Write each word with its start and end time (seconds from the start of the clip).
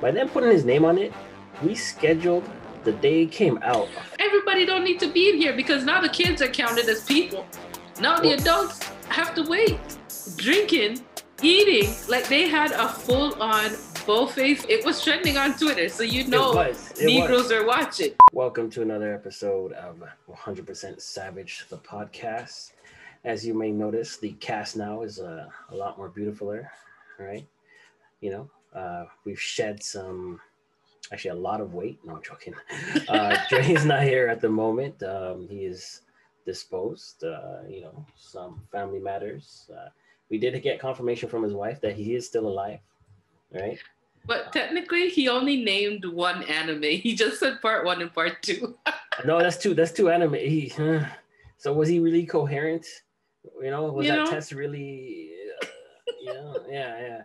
By 0.00 0.10
them 0.10 0.30
putting 0.30 0.50
his 0.50 0.64
name 0.64 0.86
on 0.86 0.96
it, 0.96 1.12
we 1.62 1.74
scheduled 1.74 2.48
the 2.84 2.92
day 2.92 3.24
it 3.24 3.32
came 3.32 3.58
out. 3.62 3.88
Everybody 4.18 4.64
don't 4.64 4.82
need 4.82 4.98
to 5.00 5.12
be 5.12 5.28
in 5.28 5.36
here 5.36 5.54
because 5.54 5.84
now 5.84 6.00
the 6.00 6.08
kids 6.08 6.40
are 6.40 6.48
counted 6.48 6.88
as 6.88 7.04
people. 7.04 7.46
Now 8.00 8.18
the 8.18 8.32
adults 8.32 8.82
have 9.10 9.34
to 9.34 9.42
wait. 9.42 9.78
Drinking, 10.36 11.04
eating, 11.42 11.94
like 12.08 12.26
they 12.28 12.48
had 12.48 12.72
a 12.72 12.88
full 12.88 13.34
on 13.42 13.72
buffet. 14.06 14.64
It 14.70 14.86
was 14.86 15.04
trending 15.04 15.36
on 15.36 15.52
Twitter, 15.58 15.90
so 15.90 16.02
you 16.02 16.26
know 16.26 16.52
it 16.52 16.68
was. 16.68 16.92
It 16.98 17.04
Negroes 17.04 17.42
was. 17.44 17.52
are 17.52 17.66
watching. 17.66 18.12
Welcome 18.32 18.70
to 18.70 18.80
another 18.80 19.12
episode 19.12 19.72
of 19.72 20.02
100% 20.30 20.98
Savage, 20.98 21.66
the 21.68 21.76
podcast. 21.76 22.72
As 23.24 23.46
you 23.46 23.52
may 23.52 23.70
notice, 23.70 24.16
the 24.16 24.32
cast 24.32 24.78
now 24.78 25.02
is 25.02 25.20
uh, 25.20 25.46
a 25.68 25.76
lot 25.76 25.98
more 25.98 26.08
beautifuler, 26.08 26.68
right? 27.18 27.46
You 28.22 28.30
know, 28.30 28.50
uh, 28.74 29.04
we've 29.24 29.40
shed 29.40 29.82
some, 29.82 30.40
actually, 31.12 31.30
a 31.30 31.34
lot 31.34 31.60
of 31.60 31.74
weight. 31.74 31.98
No, 32.04 32.16
I'm 32.16 32.22
joking. 32.22 32.54
Uh, 33.08 33.36
Dre's 33.48 33.84
not 33.84 34.02
here 34.02 34.28
at 34.28 34.40
the 34.40 34.48
moment. 34.48 35.02
Um, 35.02 35.46
he 35.48 35.64
is 35.64 36.02
disposed, 36.46 37.24
uh, 37.24 37.58
you 37.68 37.82
know, 37.82 38.04
some 38.16 38.62
family 38.72 39.00
matters. 39.00 39.70
Uh, 39.74 39.88
we 40.30 40.38
did 40.38 40.60
get 40.62 40.78
confirmation 40.80 41.28
from 41.28 41.42
his 41.42 41.52
wife 41.52 41.80
that 41.80 41.94
he 41.94 42.14
is 42.14 42.26
still 42.26 42.46
alive, 42.46 42.80
right? 43.52 43.78
But 44.26 44.52
technically, 44.52 45.08
he 45.08 45.28
only 45.28 45.62
named 45.62 46.04
one 46.04 46.42
anime. 46.44 46.82
He 47.06 47.14
just 47.14 47.40
said 47.40 47.60
part 47.60 47.84
one 47.84 48.00
and 48.02 48.12
part 48.12 48.42
two. 48.42 48.76
No, 49.26 49.38
that's 49.38 49.58
too. 49.58 49.74
That's 49.74 49.92
too 49.92 50.08
anime. 50.08 50.32
He, 50.34 50.72
uh, 50.78 51.04
so 51.58 51.74
was 51.74 51.88
he 51.90 51.98
really 51.98 52.24
coherent? 52.24 52.86
You 53.60 53.70
know, 53.70 53.92
was 53.92 54.06
You 54.06 54.12
that 54.12 54.18
know? 54.18 54.30
test 54.30 54.52
really? 54.52 55.30
Uh, 55.60 56.32
know, 56.32 56.56
yeah, 56.70 57.00
yeah. 57.00 57.22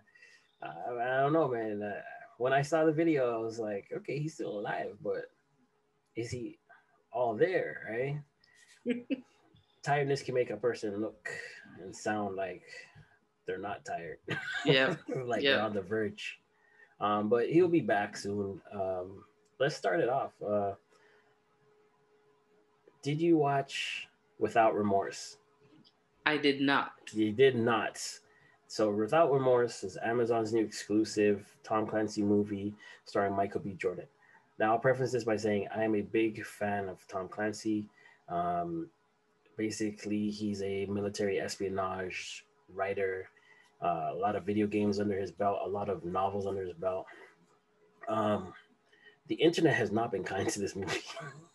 Uh, 0.66 0.96
I 1.00 1.22
don't 1.22 1.34
know, 1.34 1.48
man. 1.48 1.82
Uh, 1.84 2.02
when 2.38 2.54
I 2.54 2.62
saw 2.62 2.86
the 2.86 2.92
video, 2.92 3.34
I 3.34 3.38
was 3.38 3.60
like, 3.60 3.88
okay, 3.96 4.20
he's 4.20 4.34
still 4.34 4.60
alive, 4.60 4.96
but 5.04 5.26
is 6.16 6.32
he 6.32 6.58
all 7.12 7.36
there? 7.36 8.22
Right? 8.88 8.98
Tiredness 9.84 10.24
can 10.24 10.34
make 10.36 10.50
a 10.50 10.58
person 10.58 11.00
look 11.02 11.30
and 11.82 11.96
sound 11.96 12.36
like 12.36 12.64
they're 13.46 13.60
not 13.60 13.86
tired. 13.86 14.18
Yeah. 14.66 14.96
like 15.26 15.44
Yeah. 15.44 15.56
they're 15.56 15.62
on 15.64 15.74
the 15.74 15.82
verge. 15.82 16.40
Um, 17.00 17.30
but 17.30 17.50
he'll 17.50 17.68
be 17.68 17.82
back 17.82 18.18
soon. 18.18 18.62
Um, 18.74 19.24
let's 19.60 19.76
start 19.76 20.00
it 20.00 20.10
off. 20.10 20.32
Uh, 20.42 20.74
did 23.04 23.22
you 23.22 23.38
watch 23.38 24.08
Without 24.40 24.76
Remorse? 24.76 25.38
I 26.26 26.38
did 26.38 26.62
not. 26.62 26.94
You 27.14 27.32
did 27.32 27.56
not. 27.56 28.02
So, 28.76 28.92
Without 28.92 29.32
Remorse 29.32 29.86
is 29.86 29.98
Amazon's 30.04 30.52
new 30.52 30.62
exclusive 30.62 31.46
Tom 31.64 31.88
Clancy 31.88 32.22
movie 32.22 32.74
starring 33.06 33.34
Michael 33.34 33.62
B. 33.62 33.72
Jordan. 33.72 34.04
Now, 34.60 34.74
I'll 34.74 34.80
preface 34.80 35.14
this 35.14 35.24
by 35.24 35.38
saying 35.38 35.70
I 35.74 35.86
am 35.86 35.96
a 35.96 36.02
big 36.02 36.46
fan 36.46 36.90
of 36.90 36.98
Tom 37.08 37.30
Clancy. 37.30 37.88
Um, 38.28 38.90
basically, 39.56 40.30
he's 40.30 40.62
a 40.62 40.88
military 40.88 41.40
espionage 41.40 42.46
writer, 42.74 43.30
uh, 43.82 44.10
a 44.12 44.16
lot 44.16 44.36
of 44.36 44.44
video 44.44 44.68
games 44.68 45.00
under 45.00 45.18
his 45.18 45.32
belt, 45.32 45.60
a 45.64 45.70
lot 45.70 45.88
of 45.88 46.04
novels 46.04 46.46
under 46.46 46.66
his 46.66 46.74
belt. 46.74 47.06
Um, 48.10 48.52
the 49.30 49.36
internet 49.36 49.76
has 49.76 49.94
not 49.94 50.12
been 50.12 50.26
kind 50.26 50.50
to 50.50 50.60
this 50.60 50.76
movie. 50.76 51.00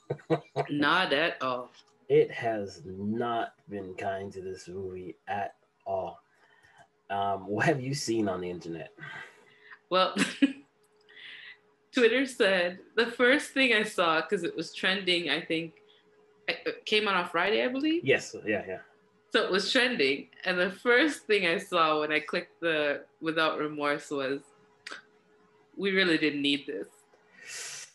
Not 0.70 1.12
at 1.12 1.36
all. 1.42 1.68
it 2.08 2.30
has 2.30 2.80
not 2.86 3.52
been 3.68 3.92
kind 3.92 4.32
to 4.32 4.40
this 4.40 4.68
movie 4.68 5.16
at 5.28 5.56
all. 5.86 6.18
Um, 7.10 7.46
what 7.46 7.66
have 7.66 7.80
you 7.80 7.94
seen 7.94 8.28
on 8.28 8.40
the 8.40 8.48
internet? 8.48 8.92
Well, 9.90 10.14
Twitter 11.92 12.24
said 12.24 12.78
the 12.96 13.06
first 13.06 13.50
thing 13.50 13.74
I 13.74 13.82
saw 13.82 14.20
because 14.20 14.44
it 14.44 14.56
was 14.56 14.72
trending. 14.72 15.28
I 15.28 15.40
think 15.40 15.74
it 16.48 16.86
came 16.86 17.08
out 17.08 17.16
on 17.16 17.28
Friday, 17.28 17.64
I 17.64 17.68
believe. 17.68 18.04
Yes, 18.04 18.34
yeah, 18.46 18.62
yeah. 18.66 18.78
So 19.32 19.44
it 19.44 19.50
was 19.50 19.70
trending, 19.70 20.26
and 20.44 20.58
the 20.58 20.70
first 20.70 21.26
thing 21.26 21.46
I 21.46 21.58
saw 21.58 22.00
when 22.00 22.10
I 22.10 22.18
clicked 22.18 22.60
the 22.60 23.02
without 23.20 23.58
remorse 23.58 24.10
was, 24.10 24.40
"We 25.76 25.92
really 25.92 26.18
didn't 26.18 26.42
need 26.42 26.66
this." 26.66 27.86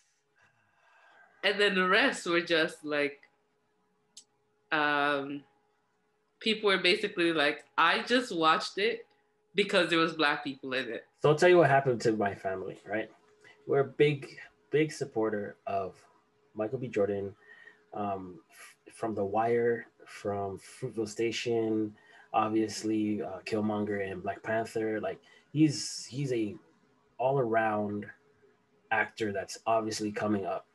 And 1.44 1.60
then 1.60 1.76
the 1.76 1.88
rest 1.88 2.26
were 2.26 2.42
just 2.42 2.84
like, 2.84 3.20
um, 4.72 5.44
people 6.40 6.70
were 6.70 6.78
basically 6.78 7.34
like, 7.34 7.66
"I 7.78 8.04
just 8.04 8.36
watched 8.36 8.78
it 8.78 9.06
because 9.54 9.90
there 9.90 10.00
was 10.00 10.14
black 10.14 10.44
people 10.44 10.74
in 10.74 10.90
it." 10.90 11.06
So 11.22 11.30
I'll 11.30 11.36
tell 11.36 11.50
you 11.50 11.58
what 11.58 11.70
happened 11.70 12.02
to 12.02 12.14
my 12.14 12.36
family, 12.36 12.80
right? 12.88 13.10
We're 13.68 13.80
a 13.80 13.86
big, 13.86 14.38
big 14.72 14.92
supporter 14.92 15.58
of 15.66 15.96
Michael 16.54 16.80
B. 16.80 16.88
Jordan 16.88 17.34
um, 17.94 18.40
f- 18.52 18.94
from 18.94 19.16
The 19.16 19.26
Wire, 19.26 19.88
from 20.06 20.60
Fruitvale 20.60 21.10
Station, 21.10 21.96
obviously 22.34 23.22
uh, 23.22 23.40
Killmonger 23.46 24.10
and 24.10 24.22
Black 24.22 24.44
Panther. 24.44 25.00
Like 25.00 25.20
he's 25.52 26.06
he's 26.06 26.32
a 26.34 26.56
all 27.18 27.40
around 27.40 28.06
actor 28.92 29.32
that's 29.32 29.58
obviously 29.66 30.12
coming 30.12 30.46
up. 30.46 30.68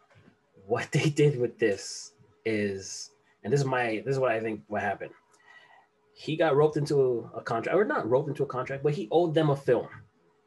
What 0.66 0.90
they 0.92 1.10
did 1.10 1.38
with 1.38 1.58
this 1.58 2.12
is, 2.44 3.10
and 3.44 3.52
this 3.52 3.60
is 3.60 3.66
my 3.66 4.02
this 4.04 4.14
is 4.14 4.18
what 4.18 4.32
I 4.32 4.40
think 4.40 4.62
what 4.68 4.82
happened. 4.82 5.12
He 6.20 6.36
got 6.36 6.54
roped 6.54 6.76
into 6.76 7.30
a 7.34 7.40
contract, 7.40 7.74
or 7.74 7.82
not 7.84 8.06
roped 8.08 8.28
into 8.28 8.42
a 8.42 8.46
contract, 8.46 8.82
but 8.82 8.92
he 8.92 9.08
owed 9.10 9.32
them 9.32 9.48
a 9.48 9.56
film 9.56 9.88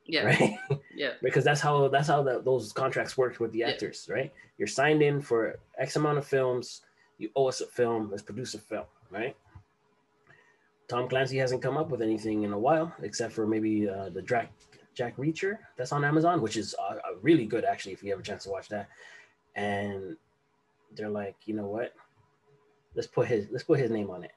Yeah, 0.06 0.24
right? 0.30 0.56
yeah, 0.96 1.14
because 1.24 1.44
that's 1.44 1.62
how 1.62 1.88
that's 1.88 2.08
how 2.08 2.22
the, 2.22 2.42
those 2.44 2.72
contracts 2.72 3.18
work 3.18 3.40
with 3.40 3.52
the 3.54 3.60
Yeah. 3.60 3.70
actors, 3.70 4.08
right? 4.08 4.32
You're 4.60 4.68
signed 4.68 5.02
in 5.02 5.20
for 5.20 5.58
X 5.80 5.96
amount 5.96 6.20
of 6.20 6.28
films. 6.28 6.82
You 7.18 7.30
owe 7.36 7.48
us 7.48 7.62
a 7.62 7.66
film. 7.66 8.12
Let's 8.12 8.22
produce 8.22 8.54
a 8.54 8.60
film, 8.60 8.86
right? 9.10 9.36
Tom 10.88 11.10
Clancy 11.10 11.38
hasn't 11.38 11.64
come 11.64 11.78
up 11.78 11.90
with 11.90 12.02
anything 12.04 12.44
in 12.44 12.54
a 12.54 12.60
while, 12.60 12.94
except 13.02 13.34
for 13.34 13.48
maybe 13.48 13.90
uh, 13.90 14.10
the 14.10 14.22
Jack 14.22 14.52
Jack 14.94 15.18
Reacher 15.18 15.58
that's 15.76 15.92
on 15.92 16.06
Amazon, 16.06 16.40
which 16.40 16.56
is 16.56 16.76
uh, 16.76 16.98
really 17.24 17.48
good 17.48 17.66
actually. 17.66 17.94
If 17.94 18.04
you 18.04 18.12
have 18.12 18.20
a 18.20 18.24
chance 18.30 18.44
to 18.44 18.52
watch 18.52 18.70
that, 18.70 18.90
and 19.56 20.18
they're 20.96 21.10
like, 21.10 21.36
you 21.48 21.56
know 21.56 21.66
what? 21.66 21.94
Let's 22.94 23.08
put 23.08 23.28
his 23.28 23.48
let's 23.50 23.64
put 23.64 23.80
his 23.80 23.90
name 23.90 24.12
on 24.12 24.24
it. 24.24 24.34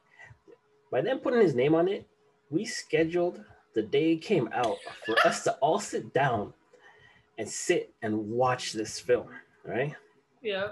By 0.90 1.00
them 1.00 1.18
putting 1.18 1.40
his 1.40 1.54
name 1.54 1.74
on 1.74 1.88
it, 1.88 2.06
we 2.50 2.64
scheduled 2.64 3.44
the 3.74 3.82
day 3.82 4.12
it 4.12 4.22
came 4.22 4.48
out 4.52 4.76
for 5.04 5.16
us 5.26 5.44
to 5.44 5.52
all 5.54 5.78
sit 5.78 6.14
down 6.14 6.52
and 7.38 7.48
sit 7.48 7.92
and 8.02 8.16
watch 8.30 8.72
this 8.72 8.98
film, 8.98 9.28
right? 9.64 9.94
yeah. 10.42 10.68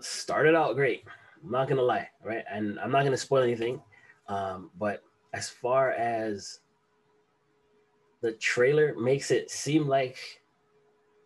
Started 0.00 0.54
out 0.54 0.74
great. 0.76 1.04
I'm 1.42 1.50
not 1.50 1.68
gonna 1.68 1.82
lie, 1.82 2.08
right? 2.22 2.44
And 2.50 2.78
I'm 2.80 2.90
not 2.90 3.04
gonna 3.04 3.16
spoil 3.16 3.42
anything. 3.42 3.80
Um, 4.28 4.70
but 4.78 5.02
as 5.34 5.48
far 5.48 5.92
as 5.92 6.60
the 8.20 8.32
trailer 8.32 8.94
makes 8.98 9.30
it 9.30 9.50
seem 9.50 9.86
like 9.86 10.18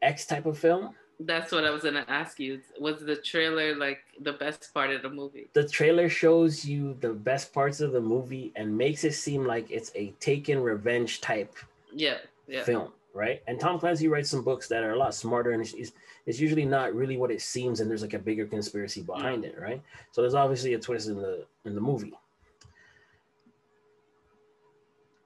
X 0.02 0.26
type 0.26 0.46
of 0.46 0.58
film, 0.58 0.94
That's 1.22 1.52
what 1.52 1.64
I 1.64 1.70
was 1.70 1.82
gonna 1.82 2.06
ask 2.08 2.40
you. 2.40 2.60
Was 2.80 3.04
the 3.04 3.16
trailer 3.16 3.76
like 3.76 4.00
the 4.20 4.32
best 4.32 4.72
part 4.72 4.90
of 4.90 5.02
the 5.02 5.10
movie? 5.10 5.48
the 5.52 5.68
trailer 5.68 6.08
shows 6.08 6.64
you 6.64 6.96
the 7.00 7.12
best 7.12 7.52
parts 7.52 7.80
of 7.80 7.92
the 7.92 8.00
movie 8.00 8.52
and 8.56 8.76
makes 8.76 9.04
it 9.04 9.12
seem 9.12 9.44
like 9.44 9.70
it's 9.70 9.92
a 9.94 10.12
taken 10.18 10.62
revenge 10.62 11.20
type 11.20 11.54
Yeah, 11.92 12.18
yeah, 12.48 12.62
film, 12.64 12.92
right? 13.12 13.42
And 13.46 13.60
Tom 13.60 13.78
Clancy 13.78 14.08
writes 14.08 14.30
some 14.30 14.42
books 14.42 14.66
that 14.68 14.82
are 14.82 14.92
a 14.92 14.96
lot 14.96 15.14
smarter, 15.14 15.50
and 15.52 15.60
it's, 15.60 15.74
it's, 15.74 15.92
it's 16.24 16.40
usually 16.40 16.64
not 16.64 16.94
really 16.94 17.18
what 17.18 17.30
it 17.30 17.42
seems, 17.42 17.80
and 17.80 17.90
there's 17.90 18.02
like 18.02 18.14
a 18.14 18.18
bigger 18.18 18.46
conspiracy 18.46 19.02
behind 19.02 19.44
it, 19.44 19.58
right? 19.60 19.82
So 20.12 20.22
there's 20.22 20.34
obviously 20.34 20.72
a 20.74 20.78
twist 20.78 21.08
in 21.08 21.16
the 21.16 21.44
in 21.66 21.74
the 21.74 21.80
movie. 21.82 22.14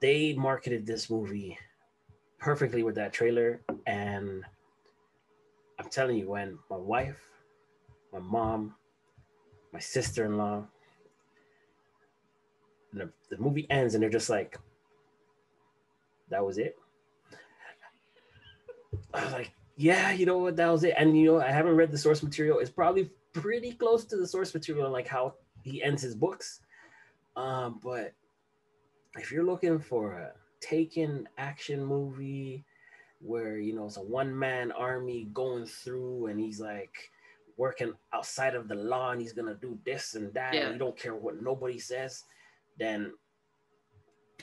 They 0.01 0.33
marketed 0.33 0.85
this 0.85 1.09
movie 1.09 1.57
perfectly 2.37 2.83
with 2.83 2.95
that 2.95 3.13
trailer, 3.13 3.61
and 3.87 4.43
I'm 5.85 5.91
telling 5.91 6.17
you, 6.17 6.31
when 6.31 6.57
my 6.67 6.77
wife, 6.77 7.21
my 8.11 8.17
mom, 8.17 8.73
my 9.71 9.79
sister-in-law, 9.79 10.63
the, 12.91 13.11
the 13.29 13.37
movie 13.37 13.67
ends, 13.69 13.93
and 13.93 14.01
they're 14.01 14.09
just 14.09 14.31
like, 14.31 14.57
"That 16.29 16.43
was 16.43 16.57
it." 16.57 16.75
I 19.13 19.23
was 19.25 19.33
like, 19.33 19.51
yeah, 19.77 20.11
you 20.11 20.25
know 20.25 20.39
what, 20.39 20.55
that 20.55 20.71
was 20.71 20.83
it. 20.83 20.95
And 20.97 21.15
you 21.15 21.25
know, 21.25 21.39
I 21.39 21.51
haven't 21.51 21.75
read 21.75 21.91
the 21.91 21.97
source 21.99 22.23
material. 22.23 22.57
It's 22.59 22.71
probably 22.71 23.11
pretty 23.33 23.73
close 23.73 24.05
to 24.05 24.17
the 24.17 24.27
source 24.27 24.53
material, 24.55 24.89
like 24.89 25.07
how 25.07 25.35
he 25.63 25.83
ends 25.83 26.01
his 26.01 26.15
books. 26.15 26.61
Um, 27.35 27.79
but 27.83 28.13
if 29.17 29.31
you're 29.31 29.45
looking 29.45 29.77
for 29.79 30.13
a 30.13 30.31
taken 30.61 31.27
action 31.37 31.85
movie 31.85 32.65
where 33.25 33.57
you 33.57 33.73
know 33.75 33.85
it's 33.85 33.97
a 33.97 34.01
one-man 34.01 34.71
army 34.71 35.27
going 35.33 35.65
through 35.65 36.27
and 36.27 36.39
he's 36.39 36.59
like 36.59 36.93
working 37.57 37.93
outside 38.13 38.53
of 38.55 38.67
the 38.67 38.75
law 38.75 39.11
and 39.11 39.21
he's 39.21 39.33
gonna 39.33 39.55
do 39.55 39.77
this 39.85 40.15
and 40.15 40.33
that 40.33 40.53
Yeah. 40.53 40.65
and 40.65 40.73
you 40.73 40.79
don't 40.79 40.97
care 40.97 41.15
what 41.15 41.41
nobody 41.41 41.79
says, 41.79 42.23
then 42.77 43.13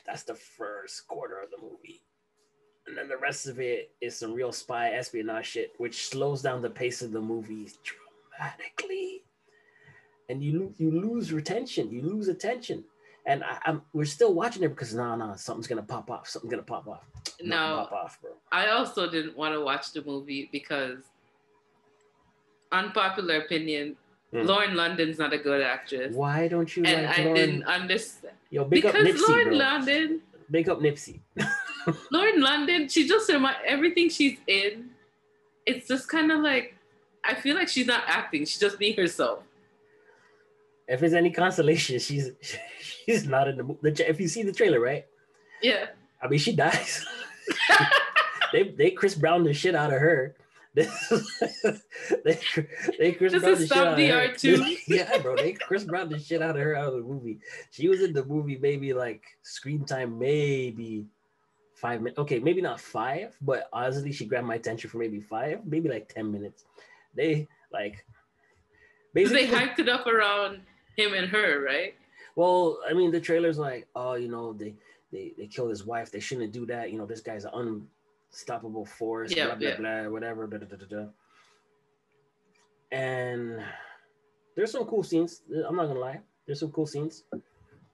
that's 0.07 0.25
the 0.25 0.35
first 0.35 1.07
quarter 1.07 1.41
of 1.41 1.51
the 1.51 1.59
movie 1.59 2.03
and 2.87 2.97
then 2.97 3.09
the 3.09 3.17
rest 3.17 3.47
of 3.47 3.61
it 3.61 3.93
is 4.01 4.19
some 4.19 4.35
real 4.35 4.53
spy 4.53 4.91
espionage 4.91 5.47
shit, 5.47 5.73
which 5.79 6.09
slows 6.09 6.43
down 6.43 6.63
the 6.63 6.71
pace 6.71 7.01
of 7.03 7.13
the 7.13 7.21
movie 7.21 7.71
dramatically. 7.85 9.23
And 10.29 10.43
you 10.43 10.75
you 10.79 10.91
lose 10.91 11.33
retention, 11.33 11.91
you 11.91 12.03
lose 12.03 12.29
attention. 12.29 12.85
And 13.27 13.45
I, 13.45 13.59
am 13.67 13.83
we're 13.93 14.05
still 14.05 14.35
watching 14.35 14.65
it 14.65 14.69
because 14.71 14.95
no, 14.95 15.15
no, 15.15 15.35
something's 15.37 15.69
gonna 15.69 15.83
pop 15.83 16.11
off. 16.11 16.29
Something's 16.29 16.51
gonna 16.51 16.63
pop 16.65 16.89
off. 16.89 17.05
No, 17.45 17.89
off. 17.91 18.19
I 18.51 18.69
also 18.69 19.11
didn't 19.11 19.37
want 19.37 19.55
to 19.55 19.61
watch 19.61 19.93
the 19.93 20.03
movie 20.03 20.49
because 20.53 20.99
unpopular 22.71 23.37
opinion, 23.37 23.97
mm. 24.33 24.47
Lauren 24.47 24.75
London's 24.75 25.19
not 25.19 25.33
a 25.33 25.39
good 25.39 25.63
actress. 25.63 26.15
Why 26.15 26.49
don't 26.49 26.75
you? 26.77 26.85
And 26.85 27.07
like 27.07 27.19
I 27.19 27.23
Lauren? 27.23 27.35
didn't 27.35 27.65
understand. 27.65 28.35
Yo, 28.51 28.65
big 28.65 28.83
because 28.83 29.07
up 29.07 29.15
Nipsey, 29.15 29.29
Lauren 29.29 29.49
bro. 29.49 29.57
London. 29.57 30.21
Big 30.51 30.69
up 30.69 30.81
Nipsey. 30.81 31.21
Lauren 32.11 32.41
London, 32.41 32.89
she 32.89 33.09
just 33.09 33.31
remind 33.31 33.57
everything 33.67 34.09
she's 34.09 34.39
in. 34.47 34.91
It's 35.67 35.89
just 35.89 36.09
kind 36.09 36.31
of 36.33 36.41
like 36.41 36.75
I 37.25 37.35
feel 37.35 37.55
like 37.57 37.69
she's 37.69 37.87
not 37.87 38.03
acting; 38.07 38.41
she's 38.41 38.59
just 38.59 38.79
being 38.79 38.97
herself. 38.97 39.41
If 40.89 41.03
it's 41.03 41.15
any 41.15 41.31
consolation, 41.31 41.99
she's 41.99 42.31
she's 42.81 43.27
not 43.27 43.49
in 43.49 43.57
the 43.57 43.65
movie. 43.65 43.79
If 44.03 44.21
you 44.21 44.29
see 44.29 44.43
the 44.43 44.53
trailer, 44.53 44.81
right? 44.81 45.07
Yeah. 45.63 45.87
I 46.21 46.29
mean, 46.29 46.39
she 46.39 46.55
dies. 46.55 47.05
they 48.53 48.63
they 48.65 48.91
Chris 48.91 49.15
Brown 49.15 49.45
the 49.45 49.55
shit 49.55 49.75
out 49.75 49.93
of 49.93 50.01
her. 50.01 50.37
they 50.75 50.89
they 52.99 53.13
Chris 53.13 53.33
Brown 53.33 53.59
the 53.59 53.67
shit 53.67 53.77
out 53.77 54.01
of 54.01 54.09
her. 54.09 54.35
too? 54.35 54.77
yeah, 54.87 55.19
bro. 55.19 55.37
They 55.37 55.53
Chris 55.53 55.85
Brown 55.85 56.09
the 56.09 56.19
shit 56.19 56.41
out 56.41 56.57
of 56.57 56.63
her 56.63 56.75
out 56.75 56.89
of 56.89 56.95
the 56.95 57.01
movie. 57.01 57.41
She 57.71 57.89
was 57.89 58.01
in 58.01 58.13
the 58.13 58.25
movie 58.25 58.59
maybe 58.61 58.95
like 58.95 59.23
screen 59.43 59.85
time 59.85 60.19
maybe 60.19 61.07
five 61.75 62.01
minutes. 62.01 62.19
Okay, 62.19 62.39
maybe 62.39 62.63
not 62.63 62.81
five, 62.81 63.37
but 63.43 63.69
honestly, 63.73 64.13
she 64.13 64.25
grabbed 64.25 64.47
my 64.47 64.55
attention 64.55 64.89
for 64.89 64.99
maybe 64.99 65.21
five, 65.21 65.61
maybe 65.67 65.89
like 65.89 66.09
ten 66.09 66.33
minutes. 66.33 66.65
They 67.15 67.49
like 67.73 68.07
basically 69.13 69.47
they 69.47 69.53
hyped 69.53 69.79
it 69.79 69.89
up 69.89 70.07
around 70.07 70.61
him 70.97 71.13
and 71.13 71.29
her, 71.29 71.63
right? 71.63 71.95
Well, 72.35 72.79
I 72.89 72.95
mean, 72.95 73.11
the 73.11 73.21
trailer's 73.21 73.59
like, 73.59 73.87
oh, 73.95 74.15
you 74.15 74.29
know, 74.29 74.55
they 74.55 74.75
they 75.13 75.33
they 75.37 75.47
killed 75.47 75.71
his 75.71 75.85
wife. 75.85 76.11
They 76.11 76.21
shouldn't 76.21 76.53
do 76.53 76.67
that. 76.67 76.91
You 76.91 76.99
know, 76.99 77.07
this 77.07 77.21
guy's 77.21 77.45
an 77.45 77.87
unstoppable 78.31 78.87
force. 78.87 79.35
Yeah, 79.35 79.47
blah 79.47 79.55
blah 79.57 79.69
yeah. 79.69 79.77
blah, 79.77 80.09
whatever. 80.09 80.47
Da, 80.47 80.59
da, 80.59 80.67
da, 80.67 80.77
da, 80.77 80.87
da. 80.87 81.07
And 82.91 83.63
there's 84.57 84.73
some 84.73 84.85
cool 84.85 85.03
scenes. 85.03 85.43
I'm 85.69 85.77
not 85.77 85.87
gonna 85.87 86.01
lie. 86.01 86.21
There's 86.47 86.61
some 86.61 86.73
cool 86.73 86.87
scenes. 86.87 87.25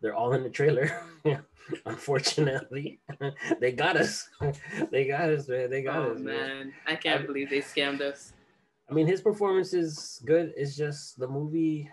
They're 0.01 0.15
all 0.15 0.33
in 0.33 0.43
the 0.43 0.51
trailer. 0.51 0.91
Unfortunately, 1.87 3.01
they 3.61 3.73
got 3.73 3.97
us. 3.97 4.29
they 4.91 5.07
got 5.07 5.29
us, 5.29 5.49
man. 5.49 5.71
They 5.71 5.83
got 5.83 5.97
us. 5.97 6.07
oh, 6.09 6.15
us. 6.15 6.21
man, 6.21 6.73
I 6.87 6.97
can't 6.97 7.23
I- 7.23 7.27
believe 7.27 7.51
they 7.51 7.61
scammed 7.61 8.01
us. 8.01 8.33
I 8.91 8.95
mean, 8.95 9.07
his 9.07 9.21
performance 9.21 9.75
is 9.75 10.23
good. 10.25 10.55
It's 10.57 10.75
just 10.75 11.19
the 11.19 11.29
movie, 11.29 11.91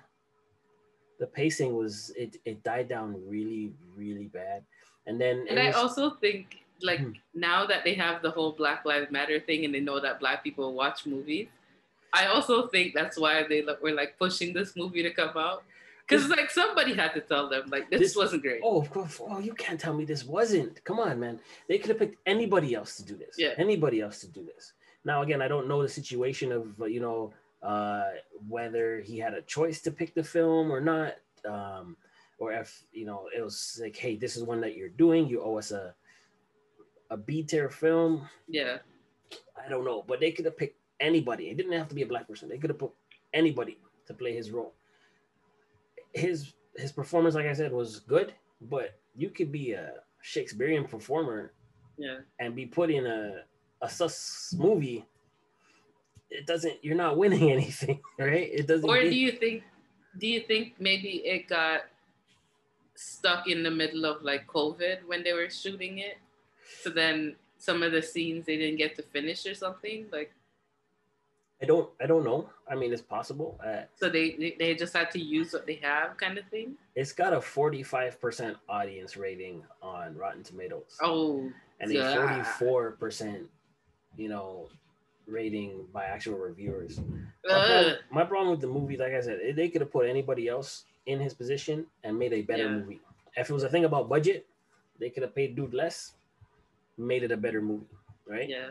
the 1.20 1.28
pacing 1.28 1.76
was 1.76 2.14
it. 2.16 2.38
It 2.46 2.64
died 2.64 2.88
down 2.88 3.22
really, 3.28 3.74
really 3.98 4.28
bad. 4.28 4.64
And 5.08 5.20
then 5.20 5.46
And 5.50 5.60
I 5.60 5.68
was- 5.68 5.76
also 5.76 6.12
think, 6.12 6.64
like, 6.82 7.00
Mhm. 7.00 7.20
now 7.34 7.66
that 7.66 7.84
they 7.84 7.94
have 7.96 8.22
the 8.22 8.32
whole 8.32 8.52
Black 8.52 8.86
Lives 8.86 9.12
Matter 9.12 9.40
thing 9.40 9.66
and 9.66 9.74
they 9.74 9.80
know 9.80 10.00
that 10.00 10.20
Black 10.20 10.44
people 10.44 10.74
watch 10.74 11.06
movies, 11.06 11.48
I 12.14 12.28
also 12.28 12.68
think 12.68 12.94
that's 12.94 13.18
why 13.18 13.44
they 13.44 13.62
were 13.82 13.92
like 13.92 14.18
pushing 14.18 14.54
this 14.54 14.76
movie 14.76 15.04
to 15.04 15.12
come 15.12 15.38
out. 15.38 15.64
Because, 16.08 16.30
like, 16.30 16.52
somebody 16.52 16.94
had 16.94 17.14
to 17.16 17.22
tell 17.22 17.50
them, 17.50 17.68
like, 17.70 17.90
this, 17.90 18.00
This- 18.00 18.16
wasn't 18.16 18.44
great. 18.44 18.62
Oh, 18.64 18.80
of 18.80 18.92
course. 18.92 19.20
Oh, 19.20 19.40
you 19.40 19.54
can't 19.56 19.80
tell 19.80 19.92
me 19.94 20.06
this 20.06 20.24
wasn't. 20.24 20.84
Come 20.84 21.00
on, 21.00 21.20
man. 21.20 21.40
They 21.68 21.80
could 21.80 21.90
have 21.90 21.98
picked 21.98 22.18
anybody 22.28 22.76
else 22.76 22.96
to 22.98 23.04
do 23.04 23.16
this. 23.16 23.36
Yeah. 23.40 23.56
Anybody 23.58 24.02
else 24.02 24.20
to 24.22 24.28
do 24.28 24.44
this. 24.44 24.74
Now, 25.04 25.24
again, 25.24 25.42
I 25.42 25.48
don't 25.48 25.68
know 25.68 25.82
the 25.82 25.90
situation 25.90 26.52
of, 26.52 26.80
uh, 26.80 26.86
you 26.86 27.00
know, 27.00 27.34
uh, 27.64 28.12
whether 28.48 29.00
he 29.02 29.18
had 29.18 29.34
a 29.34 29.42
choice 29.42 29.82
to 29.82 29.92
pick 29.92 30.14
the 30.14 30.24
film 30.24 30.72
or 30.72 30.80
not. 30.80 31.16
Um, 31.44 31.98
or 32.38 32.52
if, 32.54 32.84
you 32.92 33.06
know, 33.06 33.28
it 33.36 33.42
was 33.42 33.80
like, 33.82 33.96
hey, 33.96 34.16
this 34.16 34.36
is 34.36 34.44
one 34.44 34.62
that 34.62 34.76
you're 34.76 34.90
doing. 34.90 35.28
You 35.28 35.42
owe 35.42 35.58
us 35.58 35.72
a, 35.72 35.94
a 37.10 37.18
B 37.18 37.44
tier 37.44 37.70
film. 37.70 38.28
Yeah. 38.48 38.78
I 39.64 39.70
don't 39.70 39.86
know. 39.86 40.04
But 40.06 40.20
they 40.20 40.32
could 40.32 40.46
have 40.46 40.58
picked 40.58 40.80
anybody. 41.00 41.50
It 41.50 41.58
didn't 41.58 41.74
have 41.74 41.88
to 41.90 41.96
be 41.96 42.02
a 42.04 42.08
black 42.08 42.28
person. 42.28 42.50
They 42.50 42.58
could 42.58 42.70
have 42.70 42.80
put 42.80 42.92
anybody 43.34 43.78
to 44.08 44.14
play 44.14 44.34
his 44.36 44.52
role. 44.52 44.74
His 46.14 46.54
his 46.78 46.92
performance, 46.92 47.36
like 47.36 47.46
I 47.46 47.54
said, 47.54 47.72
was 47.72 48.00
good, 48.02 48.34
but 48.62 49.00
you 49.16 49.30
could 49.30 49.52
be 49.52 49.72
a 49.72 49.94
Shakespearean 50.22 50.86
performer 50.86 51.54
Yeah. 51.98 52.20
and 52.40 52.56
be 52.56 52.66
put 52.66 52.90
in 52.92 53.06
a 53.06 53.44
a 53.82 53.90
sus 53.90 54.54
movie. 54.58 55.06
It 56.30 56.46
doesn't. 56.48 56.84
You're 56.84 56.96
not 56.96 57.18
winning 57.18 57.52
anything, 57.58 58.00
right? 58.20 58.50
It 58.52 58.68
doesn't. 58.68 58.90
Or 58.90 59.00
do 59.02 59.16
you 59.16 59.32
think, 59.34 59.64
do 60.18 60.28
you 60.28 60.42
think 60.42 60.74
maybe 60.80 61.22
it 61.26 61.48
got 61.48 61.82
stuck 62.96 63.48
in 63.48 63.64
the 63.64 63.72
middle 63.72 64.06
of 64.06 64.24
like 64.24 64.48
COVID 64.48 65.06
when 65.08 65.24
they 65.24 65.34
were 65.34 65.50
shooting 65.50 66.00
it? 66.00 66.18
So 66.82 66.90
then 66.90 67.36
some 67.58 67.84
of 67.84 67.92
the 67.92 68.02
scenes 68.02 68.46
they 68.46 68.58
didn't 68.58 68.78
get 68.78 68.96
to 68.96 69.04
finish 69.04 69.46
or 69.46 69.56
something? 69.56 70.06
Like, 70.12 70.34
I 71.62 71.66
don't. 71.66 71.90
I 72.02 72.06
don't 72.06 72.26
know. 72.26 72.50
I 72.70 72.76
mean, 72.76 72.92
it's 72.92 73.02
possible. 73.02 73.60
Uh, 73.66 73.84
so 73.96 74.10
they, 74.10 74.56
they, 74.60 74.76
just 74.76 74.94
had 74.94 75.10
to 75.12 75.20
use 75.20 75.54
what 75.54 75.66
they 75.66 75.80
have 75.84 76.18
kind 76.18 76.38
of 76.38 76.46
thing? 76.48 76.76
it's 76.96 77.12
got 77.12 77.34
a 77.34 77.38
45% 77.38 78.56
audience 78.68 79.16
rating 79.16 79.64
on 79.82 80.16
Rotten 80.18 80.44
Tomatoes. 80.44 80.98
Oh, 81.02 81.52
and 81.80 81.92
a 81.92 81.96
44% 81.96 83.48
you 84.18 84.30
know 84.30 84.68
rating 85.28 85.86
by 85.92 86.06
actual 86.06 86.38
reviewers 86.38 87.00
my 87.48 87.66
problem, 87.66 87.96
my 88.12 88.24
problem 88.24 88.52
with 88.52 88.62
the 88.62 88.68
movie 88.68 88.98
like 88.98 89.14
i 89.14 89.20
said 89.20 89.40
they 89.56 89.70
could 89.70 89.82
have 89.82 89.92
put 89.92 90.08
anybody 90.08 90.48
else 90.48 90.86
in 91.06 91.20
his 91.20 91.34
position 91.34 91.86
and 92.04 92.18
made 92.18 92.34
a 92.34 92.42
better 92.42 92.64
Yeah. 92.64 92.78
movie 92.78 93.00
if 93.38 93.50
it 93.50 93.54
was 93.54 93.64
a 93.64 93.70
thing 93.70 93.86
about 93.86 94.10
budget 94.10 94.46
they 95.00 95.10
could 95.10 95.24
have 95.24 95.36
paid 95.36 95.56
dude 95.56 95.74
less 95.74 96.14
made 96.98 97.24
it 97.24 97.32
a 97.32 97.38
better 97.38 97.62
movie 97.62 97.86
right 98.28 98.50
yeah. 98.50 98.70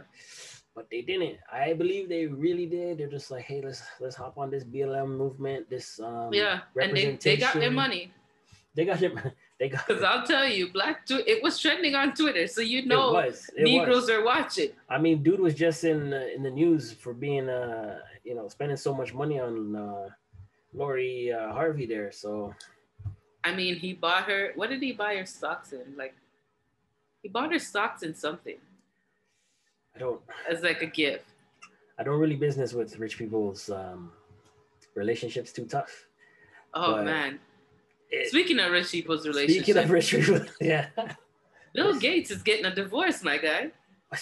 but 0.75 0.89
they 0.91 1.03
didn't 1.03 1.37
i 1.53 1.73
believe 1.73 2.09
they 2.09 2.27
really 2.27 2.67
did 2.67 2.99
they're 2.99 3.11
just 3.19 3.31
like 3.31 3.45
hey 3.45 3.61
let's 3.63 3.83
let's 4.01 4.17
hop 4.17 4.39
on 4.39 4.51
this 4.51 4.65
blm 4.65 5.17
movement 5.17 5.69
this 5.71 6.01
um 6.01 6.33
Yeah. 6.33 6.61
And 6.81 6.97
they, 6.97 7.17
they 7.17 7.37
got 7.37 7.55
their 7.55 7.71
money. 7.71 8.11
they 8.75 8.85
got 8.85 8.99
their 8.99 9.13
they 9.61 9.69
got 9.69 9.87
Because 9.87 10.03
I'll 10.03 10.27
tell 10.27 10.49
you, 10.49 10.73
Black 10.73 11.07
Twi- 11.07 11.23
it 11.29 11.41
was 11.43 11.61
trending 11.61 11.95
on 11.95 12.13
Twitter. 12.15 12.49
So 12.49 12.61
you 12.61 12.81
it 12.81 12.87
know 12.89 13.13
was, 13.13 13.49
it 13.57 13.63
Negroes 13.63 14.09
was. 14.09 14.11
are 14.11 14.25
watching. 14.25 14.71
I 14.91 14.99
mean, 14.99 15.23
dude 15.23 15.39
was 15.39 15.55
just 15.55 15.85
in 15.85 16.13
uh, 16.13 16.27
in 16.35 16.43
the 16.43 16.51
news 16.51 16.91
for 16.93 17.13
being, 17.15 17.47
uh, 17.49 18.01
you 18.25 18.35
know, 18.35 18.49
spending 18.49 18.77
so 18.77 18.93
much 18.93 19.15
money 19.15 19.39
on 19.39 19.77
uh, 19.77 20.08
Lori 20.75 21.33
uh, 21.33 21.53
Harvey 21.53 21.87
there. 21.87 22.11
So 22.13 22.55
I 23.45 23.55
mean, 23.55 23.77
he 23.77 23.93
bought 23.93 24.25
her. 24.25 24.53
What 24.55 24.71
did 24.71 24.83
he 24.83 24.93
buy 24.93 25.17
her 25.17 25.27
stocks 25.27 25.73
in? 25.73 25.97
Like, 25.97 26.15
he 27.23 27.29
bought 27.29 27.53
her 27.53 27.59
stocks 27.59 28.03
in 28.03 28.15
something 28.15 28.57
I 29.95 29.99
don't, 29.99 30.21
as 30.51 30.63
like 30.63 30.83
a 30.83 30.87
gift. 30.87 31.27
I 31.99 32.03
don't 32.03 32.19
really 32.19 32.37
business 32.37 32.73
with 32.73 32.99
rich 32.99 33.19
people's 33.19 33.71
um, 33.71 34.11
relationships. 34.95 35.53
Too 35.53 35.67
tough. 35.67 36.07
Oh 36.73 37.03
man. 37.03 37.39
It- 38.11 38.29
Speaking 38.29 38.59
of 38.61 38.73
rich 38.73 38.91
people's 38.93 39.27
relationships, 39.27 39.67
speaking 39.67 39.83
of 39.83 39.91
rich 39.91 40.11
people, 40.11 40.41
yeah. 40.61 40.87
Bill 41.75 41.95
Gates 41.99 42.31
is 42.31 42.43
getting 42.43 42.65
a 42.65 42.75
divorce, 42.75 43.23
my 43.23 43.39
guy. 43.39 43.71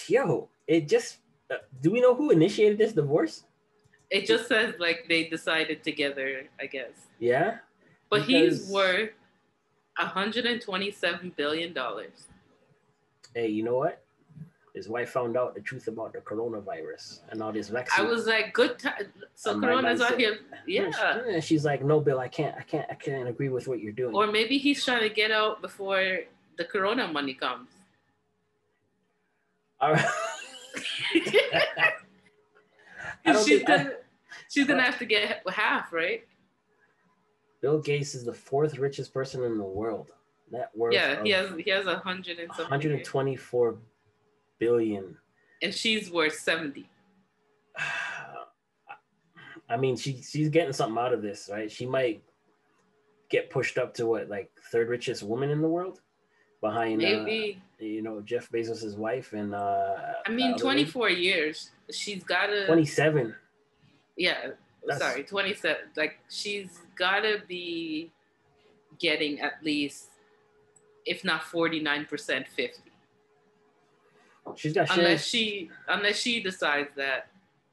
Yo, 0.07 0.49
it 0.67 0.87
just. 0.87 1.17
Uh, 1.51 1.57
do 1.81 1.91
we 1.91 2.01
know 2.01 2.15
who 2.15 2.31
initiated 2.31 2.77
this 2.77 2.93
divorce? 2.93 3.43
It 4.13 4.27
just 4.27 4.47
says 4.47 4.75
like 4.79 5.05
they 5.09 5.23
decided 5.27 5.83
together, 5.83 6.43
I 6.61 6.67
guess. 6.67 7.07
Yeah. 7.19 7.57
But 8.11 8.21
he's 8.21 8.59
Because- 8.59 8.69
worth 8.71 9.09
127 9.97 11.33
billion 11.35 11.73
dollars. 11.73 12.27
Hey, 13.33 13.47
you 13.47 13.63
know 13.63 13.77
what? 13.79 13.99
His 14.75 14.87
wife 14.87 15.09
found 15.09 15.35
out 15.35 15.55
the 15.55 15.61
truth 15.61 15.87
about 15.87 16.13
the 16.13 16.19
coronavirus 16.19 17.21
and 17.29 17.41
all 17.41 17.51
this 17.51 17.71
I 17.97 18.01
was 18.03 18.25
like, 18.27 18.53
good 18.53 18.77
time. 18.79 19.11
So 19.35 19.51
And 19.53 19.61
Corona's 19.61 20.01
out 20.01 20.17
here. 20.19 20.39
Yeah. 20.67 20.91
And 21.27 21.43
she's 21.43 21.63
like, 21.65 21.83
"No, 21.83 21.99
Bill, 21.99 22.19
I 22.19 22.27
can't, 22.27 22.55
I 22.57 22.61
can't, 22.63 22.85
I 22.89 22.95
can't 22.95 23.27
agree 23.29 23.49
with 23.49 23.67
what 23.67 23.79
you're 23.81 23.91
doing." 23.93 24.15
Or 24.15 24.27
maybe 24.27 24.57
he's 24.57 24.83
trying 24.83 25.01
to 25.01 25.09
get 25.13 25.29
out 25.31 25.61
before 25.61 26.21
the 26.57 26.65
Corona 26.65 27.07
money 27.07 27.33
comes. 27.35 27.69
All 29.81 29.93
right. 29.93 30.05
I 33.25 33.33
don't 33.33 33.45
she's 33.47 33.63
think 33.63 33.69
I- 33.69 33.91
she's 34.53 34.67
gonna 34.67 34.83
have 34.83 34.99
to 34.99 35.05
get 35.05 35.41
half, 35.49 35.91
right? 35.91 36.23
Bill 37.61 37.79
Gates 37.79 38.13
is 38.13 38.25
the 38.25 38.33
fourth 38.33 38.77
richest 38.77 39.13
person 39.13 39.43
in 39.43 39.57
the 39.57 39.63
world. 39.63 40.11
Net 40.51 40.69
worth 40.75 40.93
Yeah, 40.93 41.23
he 41.23 41.31
has 41.31 41.51
he 41.57 41.69
has 41.71 41.85
a 41.87 41.97
hundred 41.97 42.37
and 42.39 42.49
something, 42.49 42.65
124 42.65 43.77
billion. 44.59 45.17
and 45.61 45.73
she's 45.73 46.11
worth 46.11 46.35
seventy. 46.35 46.89
I 49.69 49.77
mean, 49.77 49.95
she 49.95 50.21
she's 50.21 50.49
getting 50.49 50.73
something 50.73 50.97
out 50.97 51.13
of 51.13 51.21
this, 51.21 51.49
right? 51.51 51.71
She 51.71 51.85
might 51.85 52.21
get 53.29 53.49
pushed 53.49 53.77
up 53.77 53.93
to 53.95 54.05
what, 54.05 54.29
like 54.29 54.51
third 54.71 54.89
richest 54.89 55.23
woman 55.23 55.49
in 55.49 55.61
the 55.61 55.67
world, 55.67 56.01
behind 56.61 57.01
uh, 57.01 57.05
Maybe 57.05 57.61
you 57.79 58.01
know 58.01 58.21
Jeff 58.21 58.49
Bezos' 58.49 58.97
wife 58.97 59.33
and 59.33 59.55
uh 59.55 59.95
I 60.27 60.31
mean, 60.31 60.53
uh, 60.53 60.57
24 60.57 61.09
years. 61.09 61.71
She's 61.91 62.23
got 62.23 62.47
to. 62.47 62.65
27 62.65 63.33
Yeah. 64.17 64.51
That's- 64.85 64.99
Sorry, 64.99 65.23
27. 65.23 65.77
Like, 65.95 66.19
she's 66.29 66.79
got 66.97 67.21
to 67.21 67.41
be 67.47 68.11
getting 68.99 69.39
at 69.39 69.63
least, 69.63 70.09
if 71.05 71.23
not 71.23 71.41
49%, 71.41 72.47
50. 72.47 72.81
she's 74.55 74.73
got 74.73 74.89
Unless 74.97 75.25
she, 75.25 75.69
unless 75.87 76.17
she 76.17 76.43
decides 76.43 76.89
that 76.97 77.27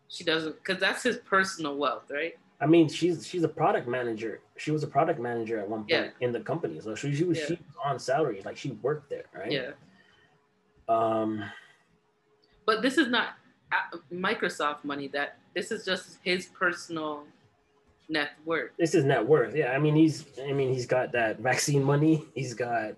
she 0.08 0.22
doesn't, 0.24 0.56
because 0.56 0.78
that's 0.78 1.02
his 1.02 1.18
personal 1.18 1.76
wealth, 1.76 2.04
right? 2.10 2.38
I 2.62 2.66
mean 2.66 2.90
she's 2.90 3.26
she's 3.26 3.42
a 3.42 3.48
product 3.48 3.88
manager 3.88 4.40
she 4.58 4.70
was 4.70 4.82
a 4.82 4.86
product 4.86 5.18
manager 5.18 5.58
at 5.58 5.66
one 5.66 5.80
point 5.80 5.90
Yeah. 5.90 6.08
in 6.20 6.30
the 6.30 6.40
company 6.40 6.78
so 6.78 6.94
she, 6.94 7.14
she 7.14 7.24
was 7.24 7.38
Yeah. 7.38 7.46
she 7.46 7.52
was 7.54 7.74
on 7.82 7.98
salary 7.98 8.42
like 8.44 8.58
she 8.58 8.72
worked 8.82 9.08
there 9.08 9.24
right 9.34 9.50
Yeah. 9.50 9.70
um 10.86 11.42
But 12.66 12.82
this 12.82 12.98
is 12.98 13.08
not 13.08 13.28
Microsoft 14.12 14.84
money. 14.84 15.08
That 15.08 15.38
this 15.54 15.70
is 15.70 15.84
just 15.84 16.18
his 16.22 16.46
personal 16.46 17.24
net 18.08 18.30
worth. 18.44 18.72
this 18.76 18.94
is 18.96 19.04
net 19.04 19.24
worth 19.24 19.54
yeah 19.54 19.70
I 19.70 19.78
mean 19.78 19.94
he's 19.94 20.24
I 20.44 20.52
mean 20.52 20.72
he's 20.72 20.84
got 20.86 21.12
that 21.12 21.38
vaccine 21.38 21.84
money 21.84 22.26
he's 22.34 22.54
got 22.54 22.96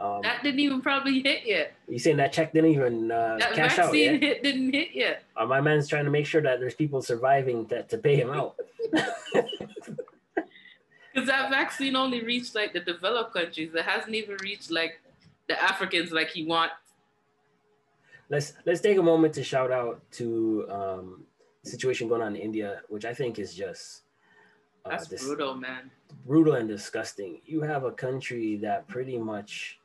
um 0.00 0.22
That 0.22 0.42
didn't 0.42 0.60
even 0.60 0.80
probably 0.80 1.20
hit 1.20 1.42
yet. 1.44 1.74
you 1.86 1.98
saying 1.98 2.16
that 2.16 2.32
check 2.32 2.54
didn't 2.54 2.70
even 2.70 3.10
uh, 3.10 3.36
That 3.38 3.52
cash 3.52 3.78
out 3.78 3.86
vaccine 3.92 4.22
hit 4.22 4.42
didn't 4.42 4.72
hit 4.72 4.88
yet. 4.94 5.24
Uh, 5.36 5.44
my 5.44 5.60
man's 5.60 5.86
trying 5.86 6.06
to 6.06 6.10
make 6.10 6.24
sure 6.24 6.40
that 6.40 6.60
there's 6.60 6.74
people 6.74 7.02
surviving 7.02 7.66
that 7.66 7.90
to 7.90 7.98
pay 7.98 8.16
him 8.16 8.30
out 8.30 8.54
Because 11.14 11.26
that 11.28 11.50
vaccine 11.50 11.96
only 11.96 12.22
reached 12.22 12.54
like 12.54 12.72
the 12.72 12.80
developed 12.80 13.32
countries. 13.34 13.74
It 13.74 13.84
hasn't 13.84 14.14
even 14.14 14.36
reached 14.42 14.70
like 14.70 15.00
the 15.48 15.60
Africans 15.62 16.12
like 16.12 16.28
he 16.28 16.44
wants. 16.44 16.74
Let's 18.30 18.54
let's 18.66 18.80
take 18.80 18.98
a 18.98 19.02
moment 19.02 19.34
to 19.34 19.42
shout 19.42 19.70
out 19.72 20.02
to 20.12 20.66
um, 20.70 21.24
the 21.64 21.70
situation 21.70 22.08
going 22.08 22.22
on 22.22 22.36
in 22.36 22.42
India, 22.42 22.82
which 22.88 23.04
I 23.04 23.14
think 23.14 23.38
is 23.38 23.54
just 23.54 24.02
uh, 24.84 24.90
That's 24.90 25.08
dis- 25.08 25.24
brutal, 25.24 25.54
man. 25.54 25.90
brutal 26.26 26.54
and 26.54 26.68
disgusting. 26.68 27.40
You 27.44 27.62
have 27.62 27.84
a 27.84 27.92
country 27.92 28.56
that 28.58 28.86
pretty 28.88 29.18
much 29.18 29.78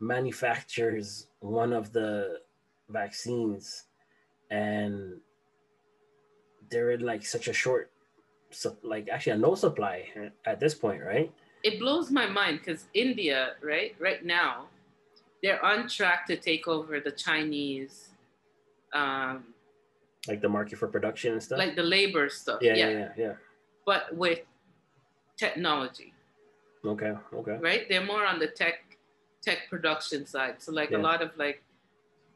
manufactures 0.00 1.28
one 1.40 1.72
of 1.72 1.92
the 1.92 2.40
vaccines, 2.88 3.84
and 4.50 5.20
they're 6.70 6.90
in 6.92 7.00
like 7.00 7.24
such 7.24 7.48
a 7.48 7.52
short, 7.52 7.90
sup- 8.50 8.80
like 8.82 9.08
actually 9.08 9.32
a 9.32 9.38
no 9.38 9.54
supply 9.54 10.08
at 10.44 10.58
this 10.60 10.74
point, 10.74 11.02
right? 11.02 11.32
It 11.62 11.78
blows 11.78 12.10
my 12.10 12.26
mind 12.26 12.58
because 12.58 12.86
India, 12.92 13.52
right, 13.62 13.94
right 14.00 14.24
now, 14.24 14.66
they're 15.42 15.62
on 15.64 15.88
track 15.88 16.26
to 16.26 16.36
take 16.36 16.68
over 16.68 17.00
the 17.00 17.10
Chinese, 17.10 18.08
um, 18.94 19.44
Like 20.28 20.40
the 20.40 20.48
market 20.48 20.78
for 20.78 20.86
production 20.88 21.32
and 21.32 21.42
stuff. 21.42 21.58
like 21.58 21.74
the 21.74 21.82
labor 21.82 22.28
stuff. 22.28 22.60
yeah, 22.62 22.74
yeah, 22.74 22.90
yeah, 22.90 23.08
yeah. 23.16 23.32
But 23.84 24.14
with 24.16 24.40
technology, 25.36 26.12
Okay, 26.84 27.12
okay. 27.34 27.56
right? 27.60 27.88
They're 27.88 28.04
more 28.04 28.24
on 28.26 28.38
the 28.38 28.46
tech 28.48 28.96
tech 29.42 29.68
production 29.68 30.24
side. 30.26 30.62
So 30.62 30.70
like 30.72 30.90
Yeah. 30.90 30.98
a 30.98 31.02
lot 31.10 31.20
of 31.22 31.36
like 31.36 31.62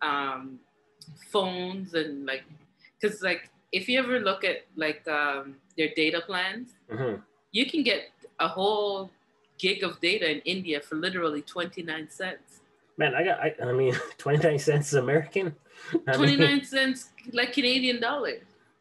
um, 0.02 0.58
phones 1.30 1.94
and 1.94 2.26
like 2.26 2.42
because 3.00 3.22
like 3.22 3.48
if 3.72 3.88
you 3.88 3.98
ever 3.98 4.18
look 4.18 4.42
at 4.44 4.66
like 4.76 5.06
um, 5.06 5.56
their 5.76 5.90
data 5.94 6.20
plans, 6.26 6.74
hmm 6.90 7.16
you 7.52 7.64
can 7.70 7.82
get 7.82 8.10
a 8.40 8.48
whole 8.48 9.10
gig 9.58 9.82
of 9.82 9.98
data 10.00 10.30
in 10.30 10.40
India 10.40 10.78
for 10.80 10.96
literally 10.96 11.40
29 11.40 12.10
cents. 12.10 12.60
Man, 12.98 13.14
I 13.14 13.24
got. 13.24 13.40
I, 13.40 13.54
I 13.62 13.72
mean, 13.72 13.94
twenty 14.18 14.46
nine 14.46 14.58
cents 14.58 14.88
is 14.88 14.94
American. 14.94 15.54
29 16.14 16.38
mean, 16.38 16.64
cents 16.74 17.10
like 17.32 17.52
Canadian 17.52 18.00
dollar. 18.00 18.34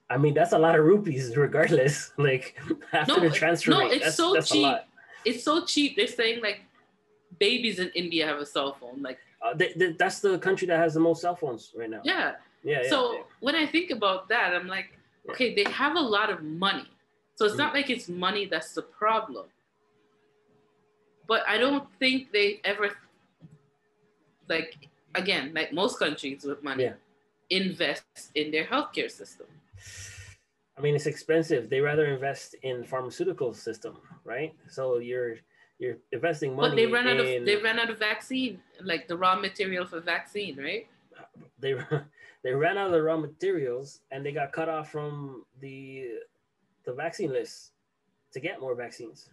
I 0.10 0.18
mean, 0.18 0.34
that's 0.34 0.54
a 0.54 0.58
lot 0.58 0.78
of 0.78 0.86
rupees, 0.86 1.36
regardless. 1.36 2.12
Like 2.18 2.58
after 2.94 3.16
No, 3.16 3.20
the 3.28 3.30
transfer 3.36 3.72
no, 3.72 3.80
rate, 3.80 3.92
it's 3.94 4.04
that's, 4.06 4.16
so 4.18 4.34
that's 4.34 4.50
cheap. 4.50 4.64
a 4.66 4.68
lot. 4.70 4.86
It's 5.26 5.44
so 5.44 5.66
cheap. 5.66 5.96
They're 5.98 6.08
saying 6.08 6.42
like 6.42 6.62
babies 7.40 7.80
in 7.80 7.90
India 7.96 8.26
have 8.26 8.38
a 8.40 8.46
cell 8.46 8.74
phone. 8.80 9.02
Like, 9.02 9.18
Uh, 9.42 9.54
they, 9.54 9.74
they, 9.76 9.92
that's 9.94 10.20
the 10.22 10.38
country 10.40 10.68
that 10.68 10.78
has 10.80 10.94
the 10.94 11.00
most 11.00 11.22
cell 11.22 11.36
phones 11.36 11.74
right 11.76 11.90
now. 11.90 12.02
yeah. 12.04 12.34
yeah. 12.64 12.82
yeah, 12.84 12.90
so 12.90 13.14
yeah. 13.14 13.22
when 13.42 13.56
I 13.56 13.66
think 13.66 13.92
about 13.92 14.30
that, 14.30 14.54
I'm 14.56 14.68
like, 14.68 14.88
okay, 15.32 15.54
they 15.54 15.66
have 15.72 15.96
a 15.98 16.06
lot 16.18 16.30
of 16.30 16.42
money. 16.44 16.88
So 17.36 17.46
it's 17.46 17.58
not 17.58 17.72
Mm. 17.74 17.76
like 17.78 17.90
it's 17.90 18.08
money 18.08 18.46
that's 18.46 18.72
the 18.74 18.84
problem. 18.84 19.48
But 21.28 21.42
I 21.48 21.58
don't 21.58 21.86
think 22.00 22.32
they 22.32 22.62
ever, 22.64 22.92
like, 24.48 24.90
again, 25.16 25.52
like 25.54 25.74
most 25.74 26.00
countries 26.00 26.44
with 26.44 26.64
money, 26.64 26.86
Yeah. 26.86 26.94
invest 27.50 28.32
in 28.36 28.52
their 28.52 28.66
healthcare 28.66 29.10
system. 29.12 29.48
I 30.78 30.82
mean, 30.82 30.96
it's 30.96 31.06
expensive. 31.06 31.70
They 31.70 31.80
rather 31.80 32.06
invest 32.06 32.56
in 32.64 32.84
pharmaceutical 32.84 33.54
system, 33.54 33.98
right? 34.24 34.54
So 34.68 34.98
you're 34.98 35.38
you're 35.80 35.98
investing 36.12 36.56
money. 36.56 36.70
But 36.70 36.76
they 36.76 36.86
ran 36.88 37.08
out 37.08 37.20
of 37.20 37.26
they 37.46 37.56
ran 37.58 37.80
out 37.80 37.90
of 37.90 37.98
vaccine, 38.00 38.62
like 38.82 39.08
the 39.08 39.18
raw 39.18 39.36
material 39.36 39.86
for 39.86 40.00
vaccine, 40.00 40.58
right? 40.58 40.88
they 41.60 41.76
they 42.44 42.54
ran 42.54 42.78
out 42.78 42.88
of 42.88 42.92
the 42.94 43.02
raw 43.02 43.18
materials 43.18 44.02
and 44.12 44.26
they 44.26 44.32
got 44.32 44.52
cut 44.52 44.70
off 44.70 44.92
from 44.92 45.46
the 45.62 46.10
the 46.86 46.94
vaccine 46.94 47.32
list 47.32 47.72
to 48.32 48.40
get 48.40 48.60
more 48.60 48.76
vaccines. 48.76 49.30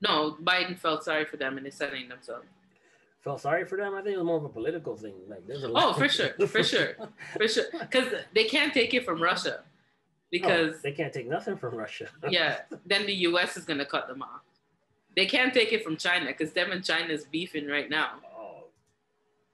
No, 0.00 0.36
Biden 0.42 0.78
felt 0.78 1.02
sorry 1.04 1.24
for 1.24 1.36
them 1.38 1.56
and 1.56 1.66
is 1.66 1.74
sending 1.74 2.08
them 2.08 2.18
some. 2.20 2.42
Felt 3.24 3.40
sorry 3.40 3.64
for 3.64 3.78
them. 3.78 3.94
I 3.94 4.02
think 4.02 4.14
it 4.14 4.18
was 4.18 4.26
more 4.26 4.36
of 4.36 4.44
a 4.44 4.50
political 4.50 4.96
thing. 4.96 5.14
Like 5.28 5.46
there's 5.46 5.64
a 5.64 5.68
Oh, 5.68 5.72
lot 5.72 5.98
for 5.98 6.08
sure, 6.08 6.28
for 6.46 6.62
sure. 6.62 6.94
For 7.38 7.48
sure. 7.48 7.64
Because 7.80 8.12
they 8.34 8.44
can't 8.44 8.74
take 8.74 8.92
it 8.92 9.04
from 9.06 9.22
Russia. 9.22 9.62
Because 10.30 10.74
Oh, 10.74 10.80
they 10.82 10.92
can't 10.92 11.12
take 11.12 11.26
nothing 11.26 11.56
from 11.56 11.74
Russia. 11.74 12.08
yeah, 12.28 12.58
then 12.84 13.06
the 13.06 13.14
US 13.28 13.56
is 13.56 13.64
gonna 13.64 13.86
cut 13.86 14.08
them 14.08 14.20
off. 14.20 14.42
They 15.16 15.24
can't 15.24 15.54
take 15.54 15.72
it 15.72 15.82
from 15.82 15.96
China 15.96 16.26
because 16.26 16.52
them 16.52 16.70
and 16.70 16.84
China's 16.84 17.24
beefing 17.24 17.66
right 17.66 17.88
now. 17.88 18.20
Oh, 18.38 18.64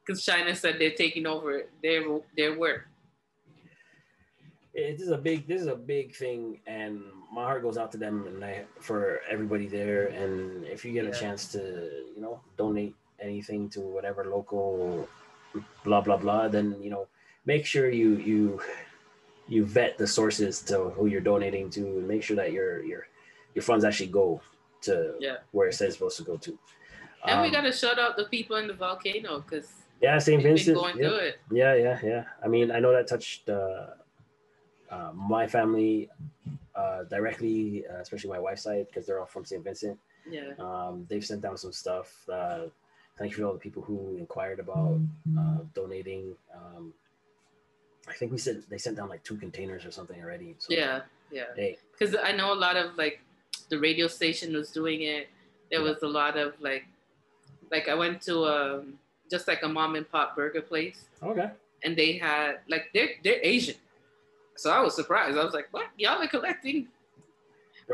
Because 0.05 0.25
China 0.25 0.57
said 0.57 0.77
they're 0.81 0.91
taking 0.91 1.27
over 1.27 1.67
their 1.81 2.03
their 2.37 2.59
work. 2.59 2.89
it- 4.75 4.97
this 4.99 5.03
is 5.07 5.11
a 5.13 5.19
big 5.19 5.47
this 5.47 5.61
is 5.61 5.69
a 5.69 5.77
big 5.77 6.15
thing 6.17 6.59
and 6.67 7.03
my 7.33 7.45
heart 7.45 7.63
goes 7.63 7.77
out 7.77 7.93
to 7.93 7.99
them 7.99 8.27
and 8.27 8.45
I 8.45 8.65
for 8.81 9.21
everybody 9.31 9.67
there 9.69 10.09
and 10.09 10.65
if 10.65 10.85
you 10.85 10.93
get 10.93 11.05
Yeah. 11.05 11.11
a 11.11 11.15
chance 11.15 11.53
to 11.53 11.61
you 12.17 12.21
know 12.25 12.41
donate 12.57 12.95
anything 13.21 13.69
to 13.71 13.81
whatever 13.81 14.25
local 14.25 15.09
blah 15.85 16.01
blah 16.01 16.17
blah 16.17 16.49
then 16.49 16.77
you 16.81 16.91
know 16.91 17.07
make 17.47 17.67
sure 17.67 17.91
you 17.91 18.17
you 18.17 18.61
you 19.49 19.65
vet 19.65 19.99
the 19.99 20.07
sources 20.07 20.61
to 20.63 20.91
who 20.91 21.07
you're 21.07 21.21
donating 21.21 21.69
to 21.71 21.81
and 21.81 22.07
make 22.09 22.23
sure 22.23 22.37
that 22.37 22.53
your 22.53 22.83
your 22.85 23.07
your 23.55 23.63
funds 23.63 23.85
actually 23.85 24.07
go 24.07 24.41
to 24.83 25.15
Yeah. 25.19 25.39
where 25.53 25.69
it 25.69 25.75
says 25.75 25.89
it's 25.89 25.97
supposed 25.99 26.17
to 26.19 26.25
go 26.25 26.37
to 26.37 26.59
And 27.27 27.41
we 27.43 27.49
Um, 27.49 27.53
gotta 27.53 27.73
shout 27.73 27.99
out 27.99 28.17
the 28.17 28.25
people 28.27 28.57
in 28.57 28.67
the 28.67 28.75
volcano 28.75 29.41
because 29.41 29.69
yeah 30.01 30.19
st 30.19 30.43
vincent 30.43 30.77
going 30.77 30.97
yeah. 30.97 31.09
through 31.09 31.17
it. 31.29 31.35
Yeah, 31.51 31.75
yeah, 31.75 31.99
yeah. 32.03 32.25
I 32.45 32.49
mean, 32.49 32.71
I 32.71 32.79
know 32.81 32.93
that 32.93 33.07
touched 33.07 33.51
uh, 33.51 33.89
uh, 34.91 35.13
my 35.15 35.47
family 35.47 36.09
uh, 36.75 37.05
directly, 37.05 37.85
uh, 37.91 38.01
especially 38.01 38.31
my 38.31 38.39
wife's 38.39 38.63
side, 38.63 38.87
because 38.89 39.05
they're 39.07 39.21
all 39.21 39.27
from 39.27 39.45
St. 39.45 39.63
Vincent. 39.63 39.99
Yeah. 40.37 40.53
Um, 40.59 41.05
they've 41.11 41.25
sent 41.25 41.43
down 41.43 41.57
some 41.59 41.73
stuff. 41.73 42.09
Thank 43.21 43.33
you 43.33 43.37
for 43.37 43.45
all 43.45 43.53
the 43.53 43.59
people 43.59 43.83
who 43.83 44.17
inquired 44.17 44.61
about 44.61 44.99
uh, 45.39 45.59
donating. 45.75 46.35
Um, 46.57 46.95
I 48.09 48.15
think 48.15 48.33
we 48.33 48.39
said 48.39 48.63
they 48.71 48.79
sent 48.79 48.97
down 48.97 49.11
like 49.11 49.23
two 49.25 49.37
containers 49.37 49.85
or 49.85 49.91
something 49.91 50.19
already. 50.23 50.57
So, 50.59 50.73
Yeah. 50.75 51.03
Yeah. 51.31 51.45
Hey, 51.55 51.77
because 51.93 52.17
I 52.17 52.33
know 52.33 52.55
a 52.55 52.57
lot 52.57 52.77
of 52.77 52.97
like 52.97 53.21
the 53.69 53.79
radio 53.79 54.07
station 54.07 54.55
was 54.55 54.71
doing 54.71 55.03
it. 55.03 55.29
There 55.71 55.83
was 55.83 56.03
a 56.03 56.09
lot 56.09 56.39
of 56.39 56.55
like, 56.61 56.87
like 57.71 57.91
I 57.91 57.95
went 57.95 58.23
to 58.23 58.47
um 58.47 58.95
just 59.31 59.47
like 59.47 59.63
a 59.63 59.69
mom 59.69 59.97
and 59.97 60.11
pop 60.11 60.35
burger 60.35 60.63
place, 60.63 61.05
okay. 61.23 61.51
and 61.85 61.95
they 61.97 62.17
had 62.17 62.61
like 62.69 62.91
they're 62.95 63.11
they're 63.23 63.39
Asian, 63.43 63.77
so 64.57 64.71
I 64.71 64.81
was 64.81 64.97
surprised. 64.97 65.39
I 65.39 65.45
was 65.45 65.55
like, 65.55 65.69
what 65.71 65.87
y'all 65.97 66.21
are 66.21 66.27
collecting? 66.27 66.89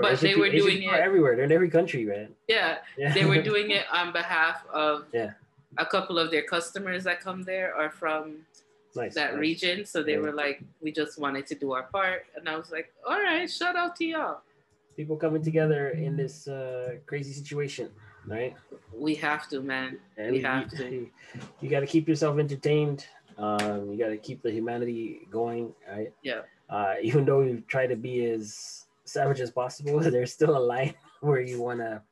But 0.01 0.13
Asian 0.13 0.29
they 0.29 0.35
were 0.37 0.47
Asian 0.47 0.59
doing 0.61 0.79
people 0.79 0.95
are 0.95 0.99
it- 0.99 1.03
everywhere. 1.05 1.37
They're 1.37 1.45
in 1.45 1.53
every 1.53 1.71
country, 1.71 2.05
man. 2.05 2.29
Yeah, 2.49 2.79
Yeah. 2.99 3.13
they 3.15 3.25
were 3.25 3.41
doing 3.51 3.71
it 3.71 3.85
on 3.93 4.13
behalf 4.13 4.65
of 4.73 5.07
Yeah. 5.13 5.33
a 5.79 5.87
couple 5.87 6.19
of 6.19 6.31
their 6.31 6.43
customers 6.43 7.05
that 7.05 7.21
come 7.21 7.43
there 7.45 7.75
are 7.75 7.91
from 7.91 8.47
nice. 8.95 9.15
that 9.15 9.33
nice. 9.35 9.41
region. 9.41 9.85
So 9.87 10.03
they 10.03 10.13
Yeah. 10.13 10.19
were 10.19 10.33
like, 10.33 10.63
we 10.81 10.93
just 10.93 11.19
wanted 11.19 11.47
to 11.49 11.55
do 11.55 11.73
our 11.73 11.85
part, 11.85 12.27
and 12.37 12.49
I 12.49 12.57
was 12.57 12.71
like, 12.71 12.93
all 13.07 13.21
right, 13.21 13.51
shout 13.51 13.77
out 13.77 13.97
to 13.97 14.05
y'all. 14.05 14.41
People 14.97 15.17
coming 15.17 15.43
together 15.43 15.91
in 15.91 16.17
this 16.17 16.49
uh, 16.49 16.97
crazy 17.07 17.33
situation, 17.33 17.91
right? 18.27 18.57
We 18.95 19.15
have 19.17 19.47
to, 19.51 19.61
man. 19.61 19.99
And 20.17 20.33
We 20.33 20.39
you- 20.39 20.47
have 20.47 20.71
to. 20.71 20.91
You, 20.91 21.11
you 21.61 21.69
got 21.69 21.81
to 21.81 21.87
keep 21.87 22.09
yourself 22.09 22.39
entertained. 22.39 23.07
Um, 23.39 23.93
you 23.93 23.99
got 23.99 24.09
to 24.09 24.17
keep 24.17 24.43
the 24.43 24.51
humanity 24.51 25.29
going, 25.31 25.75
right? 25.87 26.11
Yeah. 26.23 26.41
Uh, 26.71 26.95
even 27.03 27.27
though 27.27 27.43
you 27.43 27.63
try 27.69 27.87
to 27.87 27.95
be 27.95 28.25
as 28.25 28.86
savage 29.07 29.41
as 29.41 29.51
possible, 29.51 29.99
there's 30.15 30.33
still 30.33 30.57
a 30.57 30.61
line 30.61 30.95
where 31.21 31.41
you 31.41 31.63
want 31.63 31.81
to, 31.81 32.03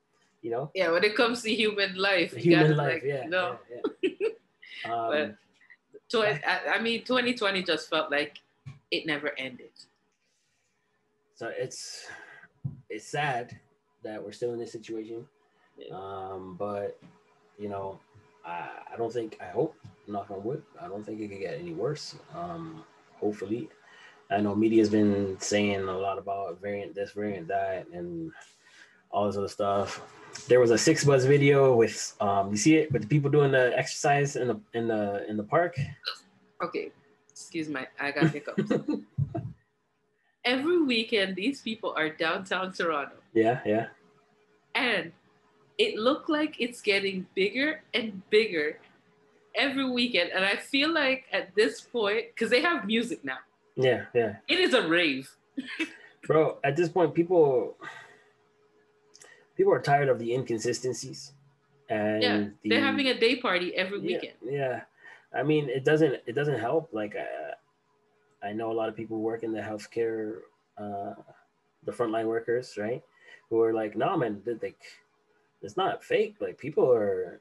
you 0.43 0.51
know, 0.51 0.71
Yeah, 0.75 0.91
when 0.91 1.05
it 1.05 1.15
comes 1.15 1.43
to 1.43 1.55
human 1.55 1.95
life, 1.97 2.33
you 2.35 2.41
human 2.57 2.71
gotta, 2.71 2.75
life. 2.83 2.93
like, 2.95 3.03
yeah, 3.05 3.25
no. 3.27 3.59
yeah, 3.71 3.81
yeah. 4.03 4.29
Um, 4.93 5.11
But- 5.11 5.37
I, 6.47 6.77
I 6.77 6.81
mean, 6.81 7.03
2020 7.05 7.63
just 7.65 7.91
felt 7.91 8.11
like 8.11 8.39
it 8.91 9.05
never 9.07 9.33
ended. 9.39 9.71
so 11.35 11.51
it's 11.59 12.07
it's 12.89 13.05
sad 13.05 13.59
that 14.05 14.23
we're 14.23 14.31
still 14.33 14.53
in 14.53 14.59
this 14.61 14.71
situation. 14.71 15.27
Yeah. 15.77 15.95
Um, 15.97 16.55
but 16.59 17.01
you 17.59 17.69
know, 17.69 17.99
I, 18.47 18.69
I 18.93 18.97
don't 18.97 19.13
think 19.13 19.39
I 19.41 19.47
hope, 19.47 19.75
knock 20.07 20.31
on 20.31 20.45
wood, 20.45 20.63
I 20.81 20.87
don't 20.87 21.05
think 21.05 21.21
it 21.21 21.29
could 21.29 21.41
get 21.41 21.59
any 21.59 21.73
worse. 21.73 22.15
Um, 22.35 22.85
hopefully. 23.19 23.69
I 24.31 24.41
know 24.41 24.55
media's 24.55 24.91
been 24.91 25.37
saying 25.41 25.83
a 25.83 25.99
lot 25.99 26.19
about 26.19 26.61
variant 26.61 26.95
this, 26.95 27.13
variant 27.13 27.49
that, 27.49 27.87
and 27.93 28.33
all 29.11 29.27
this 29.27 29.37
other 29.37 29.49
stuff. 29.49 30.01
There 30.49 30.61
was 30.61 30.71
a 30.71 30.79
six 30.79 31.05
buzz 31.05 31.25
video 31.25 31.77
with 31.77 32.15
um 32.21 32.51
you 32.51 32.57
see 32.57 32.77
it 32.77 32.91
with 32.93 33.03
the 33.03 33.09
people 33.09 33.31
doing 33.31 33.53
the 33.53 33.77
exercise 33.79 34.37
in 34.37 34.49
the 34.49 34.61
in 34.73 34.89
the 34.89 35.25
in 35.29 35.37
the 35.37 35.45
park. 35.45 35.77
Okay, 36.63 36.91
excuse 37.31 37.69
my, 37.69 37.87
I 38.01 38.11
got 38.11 38.31
hiccups. 38.31 38.73
Every 40.45 40.83
weekend, 40.83 41.37
these 41.37 41.63
people 41.63 41.95
are 41.97 42.11
downtown 42.11 42.73
Toronto, 42.73 43.17
Yeah, 43.33 43.61
yeah. 43.65 43.87
and 44.75 45.11
it 45.79 45.97
looked 45.97 46.29
like 46.29 46.61
it's 46.61 46.81
getting 46.83 47.27
bigger 47.35 47.83
and 47.95 48.23
bigger 48.31 48.79
every 49.55 49.89
weekend. 49.89 50.31
And 50.31 50.45
I 50.45 50.57
feel 50.57 50.93
like 50.93 51.25
at 51.33 51.55
this 51.55 51.81
point, 51.81 52.27
because 52.35 52.51
they 52.51 52.61
have 52.61 52.85
music 52.87 53.25
now, 53.25 53.39
Yeah, 53.77 54.05
yeah. 54.15 54.37
it 54.49 54.61
is 54.61 54.75
a 54.75 54.87
rave. 54.87 55.31
Bro, 56.27 56.59
at 56.65 56.77
this 56.77 56.89
point 56.89 57.15
people 57.15 57.77
people 59.57 59.73
are 59.73 59.81
tired 59.81 60.09
of 60.09 60.19
the 60.19 60.33
inconsistencies. 60.35 61.33
And 61.89 62.23
yeah, 62.23 62.39
the, 62.63 62.71
they're 62.71 62.81
having 62.81 63.09
a 63.09 63.19
day 63.19 63.37
party 63.37 63.75
every 63.77 64.01
yeah, 64.01 64.07
weekend. 64.07 64.35
Yeah, 64.43 64.81
I 65.35 65.43
mean, 65.43 65.69
it 65.69 65.85
doesn't 65.85 66.15
it 66.27 66.33
doesn't 66.35 66.59
help. 66.59 66.89
Like, 66.93 67.15
uh, 67.15 68.47
I 68.47 68.53
know 68.53 68.73
a 68.73 68.75
lot 68.75 68.89
of 68.89 68.97
people 68.97 69.19
work 69.21 69.43
in 69.43 69.53
the 69.53 69.61
healthcare, 69.61 70.39
uh, 70.79 71.15
the 71.85 71.93
frontline 71.93 72.27
workers, 72.27 72.77
right? 72.79 73.03
Who 73.51 73.61
are 73.61 73.75
like, 73.75 73.97
no, 73.97 74.17
man, 74.17 74.41
like, 74.63 74.81
it's 75.61 75.77
not 75.77 76.03
fake. 76.03 76.37
Like, 76.41 76.57
people 76.59 76.91
are 76.91 77.41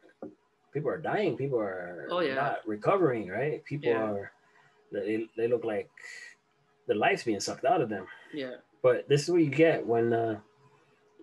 people 0.73 0.89
are 0.89 0.97
dying. 0.97 1.37
People 1.37 1.59
are 1.59 2.07
Oh, 2.11 2.19
yeah. 2.19 2.35
not 2.35 2.67
recovering, 2.67 3.29
right? 3.29 3.63
People 3.63 3.89
Yeah. 3.89 4.03
are 4.03 4.31
they 4.93 5.25
they 5.35 5.47
look 5.47 5.63
like 5.65 5.89
the 6.87 6.95
life's 6.95 7.23
being 7.23 7.39
sucked 7.39 7.65
out 7.65 7.81
of 7.81 7.89
them. 7.89 8.05
Yeah, 8.33 8.55
But 8.81 9.07
this 9.09 9.23
is 9.23 9.29
what 9.29 9.41
you 9.41 9.49
get 9.49 9.85
when 9.85 10.13
uh, 10.13 10.39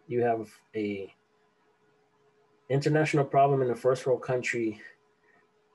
you 0.09 0.23
have 0.23 0.49
a 0.75 1.13
international 2.69 3.25
problem 3.25 3.63
in 3.63 3.71
a 3.71 3.77
first 3.77 4.07
world 4.07 4.23
country 4.23 4.81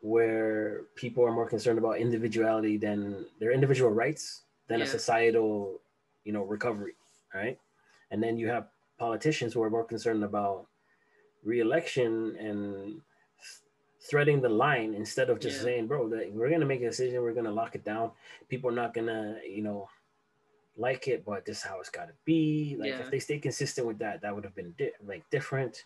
where 0.02 0.84
people 0.96 1.24
are 1.26 1.32
more 1.32 1.48
concerned 1.48 1.80
about 1.80 1.98
individuality 1.98 2.78
than 2.78 3.26
their 3.40 3.52
individual 3.52 3.92
rights 3.92 4.44
than 4.68 4.82
a 4.82 4.86
societal, 4.86 5.80
you 6.24 6.32
know, 6.32 6.44
recovery, 6.44 6.94
right? 7.34 7.58
And 8.12 8.22
then 8.22 8.38
you 8.38 8.48
have 8.48 8.68
politicians 8.98 9.54
who 9.54 9.62
are 9.64 9.70
more 9.70 9.84
concerned 9.84 10.24
about 10.24 10.68
re-election 11.44 12.36
and 12.40 13.02
threading 14.10 14.42
the 14.42 14.50
line 14.50 14.94
instead 14.94 15.30
of 15.30 15.40
just 15.40 15.58
Yeah. 15.58 15.64
saying, 15.64 15.88
bro, 15.88 16.08
that 16.10 16.32
we're 16.32 16.50
gonna 16.50 16.66
make 16.66 16.82
a 16.82 16.86
decision, 16.90 17.22
we're 17.22 17.34
gonna 17.34 17.52
lock 17.52 17.76
it 17.76 17.84
down. 17.84 18.12
People 18.50 18.70
are 18.70 18.74
not 18.74 18.94
gonna, 18.94 19.40
you 19.48 19.62
know, 19.64 19.90
like 20.78 21.08
it, 21.08 21.24
but 21.26 21.46
this 21.46 21.58
is 21.60 21.64
how 21.64 21.80
it's 21.80 21.90
got 21.90 22.08
to 22.08 22.14
be. 22.26 22.76
Like 22.78 22.90
Yeah. 22.92 23.00
if 23.00 23.10
they 23.10 23.20
stay 23.20 23.40
consistent 23.40 23.88
with 23.88 23.98
that, 24.00 24.22
that 24.22 24.36
would 24.36 24.44
have 24.44 24.56
been 24.56 24.74
di- 24.78 24.92
like 25.06 25.28
different. 25.30 25.86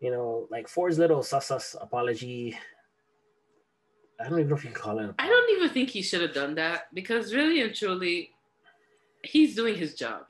You 0.00 0.10
know, 0.10 0.46
like 0.50 0.66
Ford's 0.68 0.98
little 0.98 1.22
sus 1.22 1.46
sus 1.46 1.74
apology. 1.80 2.56
I 4.20 4.28
don't 4.28 4.38
even 4.38 4.48
know 4.50 4.56
if 4.56 4.64
you 4.64 4.70
can 4.70 4.80
call 4.80 4.98
it. 5.00 5.14
I 5.18 5.26
don't 5.28 5.50
even 5.56 5.70
think 5.70 5.90
he 5.90 6.02
should 6.02 6.20
have 6.22 6.32
done 6.34 6.54
that 6.54 6.92
because 6.94 7.34
really 7.34 7.60
and 7.60 7.74
truly, 7.74 8.30
he's 9.24 9.54
doing 9.56 9.74
his 9.74 9.94
job. 9.94 10.26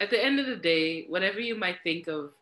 At 0.00 0.10
the 0.10 0.22
end 0.22 0.38
of 0.40 0.46
the 0.46 0.56
day, 0.56 1.06
whatever 1.06 1.40
you 1.40 1.54
might 1.56 1.78
think 1.82 2.06
of, 2.08 2.32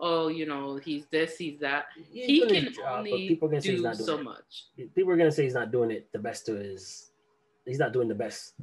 oh, 0.00 0.28
you 0.28 0.46
know, 0.46 0.76
he's 0.76 1.04
this, 1.06 1.36
he's 1.36 1.60
that, 1.60 1.86
He's 2.12 2.26
he 2.26 2.46
can 2.46 2.72
job, 2.72 2.98
only 2.98 3.28
people 3.28 3.48
say 3.50 3.60
do 3.60 3.82
not 3.82 3.96
so 3.96 4.18
it. 4.18 4.24
much. 4.24 4.64
People 4.94 5.12
are 5.12 5.16
gonna 5.16 5.30
say 5.32 5.44
he's 5.44 5.54
not 5.54 5.70
doing 5.70 5.90
it 5.90 6.08
the 6.12 6.18
best 6.18 6.46
to 6.46 6.54
his. 6.54 7.10
He's 7.66 7.78
not 7.78 7.92
doing 7.92 8.08
the 8.08 8.14
best. 8.14 8.54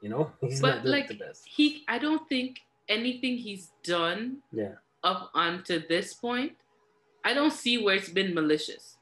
You 0.00 0.08
know, 0.10 0.30
he's 0.40 0.60
But, 0.60 0.76
not 0.76 0.82
doing 0.84 0.92
like, 0.92 1.04
it 1.10 1.18
the 1.18 1.24
best. 1.24 1.42
He, 1.46 1.84
I 1.88 1.98
don't 1.98 2.26
think 2.28 2.60
anything 2.88 3.36
he's 3.36 3.72
done 3.82 4.38
Yeah. 4.52 4.74
up 5.02 5.30
onto 5.34 5.86
this 5.88 6.14
point, 6.14 6.52
I 7.24 7.34
don't 7.34 7.52
see 7.52 7.78
where 7.82 7.96
it's 7.96 8.08
been 8.08 8.32
malicious, 8.34 8.96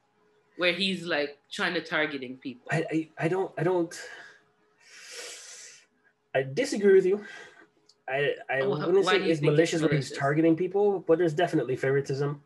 where 0.57 0.73
he's 0.73 1.05
like 1.05 1.39
trying 1.53 1.75
to 1.75 1.83
targeting 1.83 2.39
people. 2.39 2.67
I, 2.73 2.85
I, 2.91 3.09
I 3.19 3.29
don't 3.29 3.53
I 3.59 3.63
don't 3.63 3.95
I 6.35 6.43
disagree 6.43 6.95
with 6.95 7.07
you. 7.07 7.25
I 8.09 8.35
I 8.51 8.67
wouldn't 8.67 9.07
say 9.07 9.23
it's 9.23 9.41
malicious 9.41 9.81
where 9.81 9.95
he's 9.95 10.13
targeting 10.13 10.57
people, 10.57 11.01
but 11.07 11.19
there's 11.19 11.35
definitely 11.35 11.77
favoritism. 11.77 12.43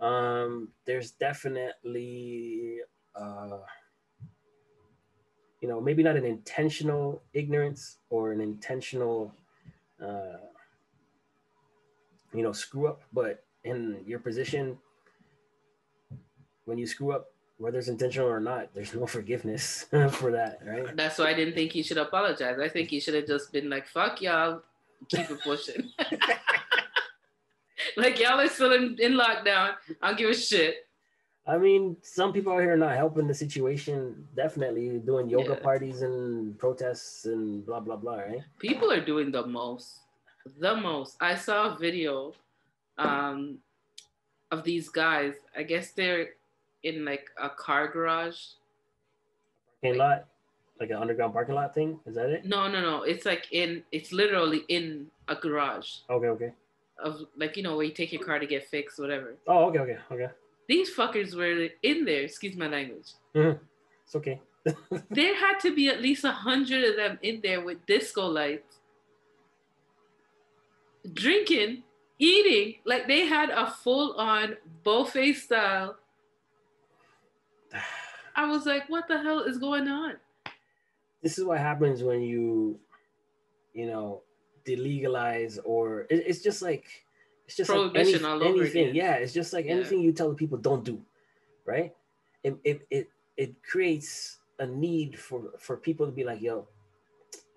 Um, 0.00 0.68
there's 0.84 1.12
definitely 1.12 2.80
uh, 3.14 3.58
you 5.60 5.68
know 5.68 5.80
maybe 5.80 6.02
not 6.02 6.16
an 6.16 6.24
intentional 6.24 7.22
ignorance 7.32 7.98
or 8.10 8.32
an 8.32 8.40
intentional 8.40 9.34
uh, 10.02 10.38
you 12.34 12.42
know 12.42 12.52
screw 12.52 12.86
up, 12.86 13.02
but 13.12 13.44
in 13.64 14.02
your 14.04 14.18
position 14.18 14.76
when 16.66 16.78
you 16.78 16.86
screw 16.86 17.12
up 17.12 17.28
whether 17.58 17.78
it's 17.78 17.88
intentional 17.88 18.28
or 18.28 18.40
not, 18.40 18.74
there's 18.74 18.94
no 18.94 19.06
forgiveness 19.16 19.86
for 20.10 20.32
that, 20.32 20.58
right? 20.66 20.96
That's 20.96 21.18
why 21.18 21.26
I 21.26 21.34
didn't 21.34 21.54
think 21.54 21.72
he 21.72 21.82
should 21.82 21.98
apologize. 21.98 22.58
I 22.58 22.68
think 22.68 22.90
he 22.90 23.00
should 23.00 23.14
have 23.14 23.26
just 23.26 23.52
been 23.52 23.70
like, 23.70 23.86
fuck 23.86 24.20
y'all, 24.20 24.62
keep 25.08 25.30
it 25.30 25.40
pushing. 25.42 25.90
like 27.96 28.18
y'all 28.20 28.40
are 28.40 28.48
still 28.48 28.72
in, 28.72 28.96
in 29.00 29.12
lockdown. 29.14 29.74
I 30.02 30.08
don't 30.08 30.18
give 30.18 30.30
a 30.30 30.34
shit. 30.34 30.76
I 31.46 31.58
mean, 31.58 31.96
some 32.02 32.32
people 32.32 32.52
out 32.54 32.60
here 32.60 32.72
are 32.72 32.76
not 32.76 32.96
helping 32.96 33.26
the 33.28 33.34
situation. 33.34 34.26
Definitely 34.34 34.98
doing 34.98 35.28
yoga 35.28 35.52
Yeah. 35.52 35.60
parties 35.60 36.00
and 36.02 36.58
protests 36.58 37.26
and 37.26 37.64
blah 37.66 37.80
blah 37.80 37.96
blah, 37.96 38.16
right? 38.16 38.40
People 38.58 38.90
are 38.90 39.04
doing 39.04 39.30
the 39.30 39.46
most. 39.46 40.00
The 40.58 40.74
most. 40.76 41.16
I 41.20 41.34
saw 41.34 41.74
a 41.74 41.78
video 41.78 42.32
um, 42.96 43.58
of 44.50 44.64
these 44.64 44.88
guys. 44.88 45.34
I 45.56 45.62
guess 45.64 45.92
they're 45.92 46.30
in 46.82 47.04
like 47.04 47.28
a 47.40 47.50
car 47.50 47.88
garage. 47.88 48.40
Parking 49.82 49.98
lot, 49.98 50.26
like 50.80 50.90
an 50.90 50.96
underground 50.96 51.32
parking 51.32 51.54
lot 51.54 51.74
thing. 51.74 52.00
Is 52.06 52.14
that 52.16 52.30
it? 52.30 52.44
No, 52.44 52.68
no, 52.68 52.80
no. 52.80 53.02
It's 53.02 53.24
like 53.24 53.46
in 53.52 53.82
it's 53.92 54.12
literally 54.12 54.62
in 54.68 55.06
a 55.28 55.34
garage 55.34 55.88
Okay, 56.10 56.26
okay. 56.28 56.52
of 57.02 57.20
like 57.36 57.56
you 57.56 57.62
know 57.62 57.76
where 57.76 57.86
you 57.86 57.92
take 57.92 58.12
your 58.12 58.22
car 58.22 58.38
to 58.38 58.46
get 58.46 58.68
fixed, 58.68 58.98
whatever. 58.98 59.36
Oh, 59.46 59.66
okay, 59.66 59.78
okay, 59.80 59.98
okay. 60.10 60.28
These 60.68 60.94
fuckers 60.94 61.34
were 61.34 61.68
in 61.82 62.04
there, 62.04 62.22
excuse 62.22 62.56
my 62.56 62.68
language. 62.68 63.12
Mm-hmm. 63.34 63.62
It's 64.04 64.16
okay. 64.16 64.40
there 65.10 65.34
had 65.36 65.58
to 65.60 65.74
be 65.74 65.88
at 65.88 66.00
least 66.00 66.24
a 66.24 66.32
hundred 66.32 66.84
of 66.84 66.96
them 66.96 67.18
in 67.22 67.40
there 67.42 67.62
with 67.62 67.84
disco 67.86 68.26
lights, 68.26 68.78
drinking, 71.12 71.82
eating. 72.18 72.76
Like 72.84 73.06
they 73.06 73.26
had 73.26 73.50
a 73.50 73.70
full 73.70 74.14
on 74.14 74.56
buffet 74.82 75.34
style. 75.34 75.96
I 78.36 78.46
was 78.46 78.66
like, 78.66 78.88
what 78.88 79.06
the 79.06 79.18
hell 79.18 79.40
is 79.40 79.58
going 79.58 79.86
on? 79.86 80.14
This 81.24 81.38
is 81.38 81.44
what 81.44 81.58
happens 81.58 82.02
when 82.04 82.22
you, 82.22 82.78
you 83.72 83.86
know, 83.86 84.20
delegalize 84.66 85.58
or 85.64 86.02
it, 86.02 86.22
it's 86.28 86.42
just 86.42 86.62
like 86.62 86.84
it's 87.46 87.56
just 87.56 87.70
like 87.70 87.96
any, 87.96 88.14
anything. 88.14 88.84
again. 88.88 88.94
Yeah, 88.94 89.14
it's 89.14 89.32
just 89.32 89.52
like 89.52 89.64
Yeah. 89.64 89.72
anything 89.72 90.00
you 90.00 90.12
tell 90.12 90.28
the 90.28 90.36
people 90.36 90.58
don't 90.58 90.84
do, 90.84 91.00
right? 91.64 91.92
It 92.44 92.56
it 92.62 92.86
it, 92.90 93.10
it 93.36 93.62
creates 93.64 94.38
a 94.58 94.66
need 94.66 95.18
for 95.18 95.50
for 95.58 95.78
people 95.78 96.06
to 96.06 96.12
be 96.12 96.24
like, 96.24 96.42
yo, 96.42 96.68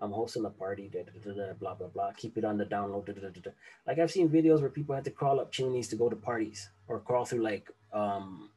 I'm 0.00 0.12
hosting 0.12 0.46
a 0.46 0.50
party, 0.50 0.88
da, 0.88 1.02
da, 1.02 1.12
da, 1.22 1.46
da, 1.46 1.52
blah 1.52 1.74
blah 1.74 1.88
blah. 1.88 2.12
Keep 2.16 2.38
it 2.38 2.44
on 2.44 2.56
the 2.56 2.64
download. 2.64 3.06
Like 3.86 3.98
I've 3.98 4.10
seen 4.10 4.30
videos 4.30 4.60
where 4.60 4.70
people 4.70 4.94
had 4.94 5.04
to 5.04 5.10
crawl 5.10 5.40
up 5.40 5.52
chimneys 5.52 5.88
to 5.88 5.96
go 5.96 6.08
to 6.08 6.16
parties 6.16 6.70
or 6.88 7.00
crawl 7.00 7.26
through 7.26 7.42
like 7.42 7.70
um 7.92 8.48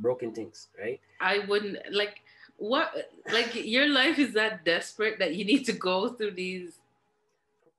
broken 0.00 0.32
things, 0.32 0.68
right? 0.78 1.00
I 1.20 1.38
wouldn't 1.48 1.78
like 1.92 2.20
what 2.58 3.10
like 3.32 3.54
your 3.54 3.88
life 3.88 4.18
is 4.18 4.32
that 4.32 4.64
desperate 4.64 5.18
that 5.18 5.34
you 5.34 5.44
need 5.44 5.64
to 5.64 5.72
go 5.72 6.08
through 6.08 6.30
these 6.32 6.78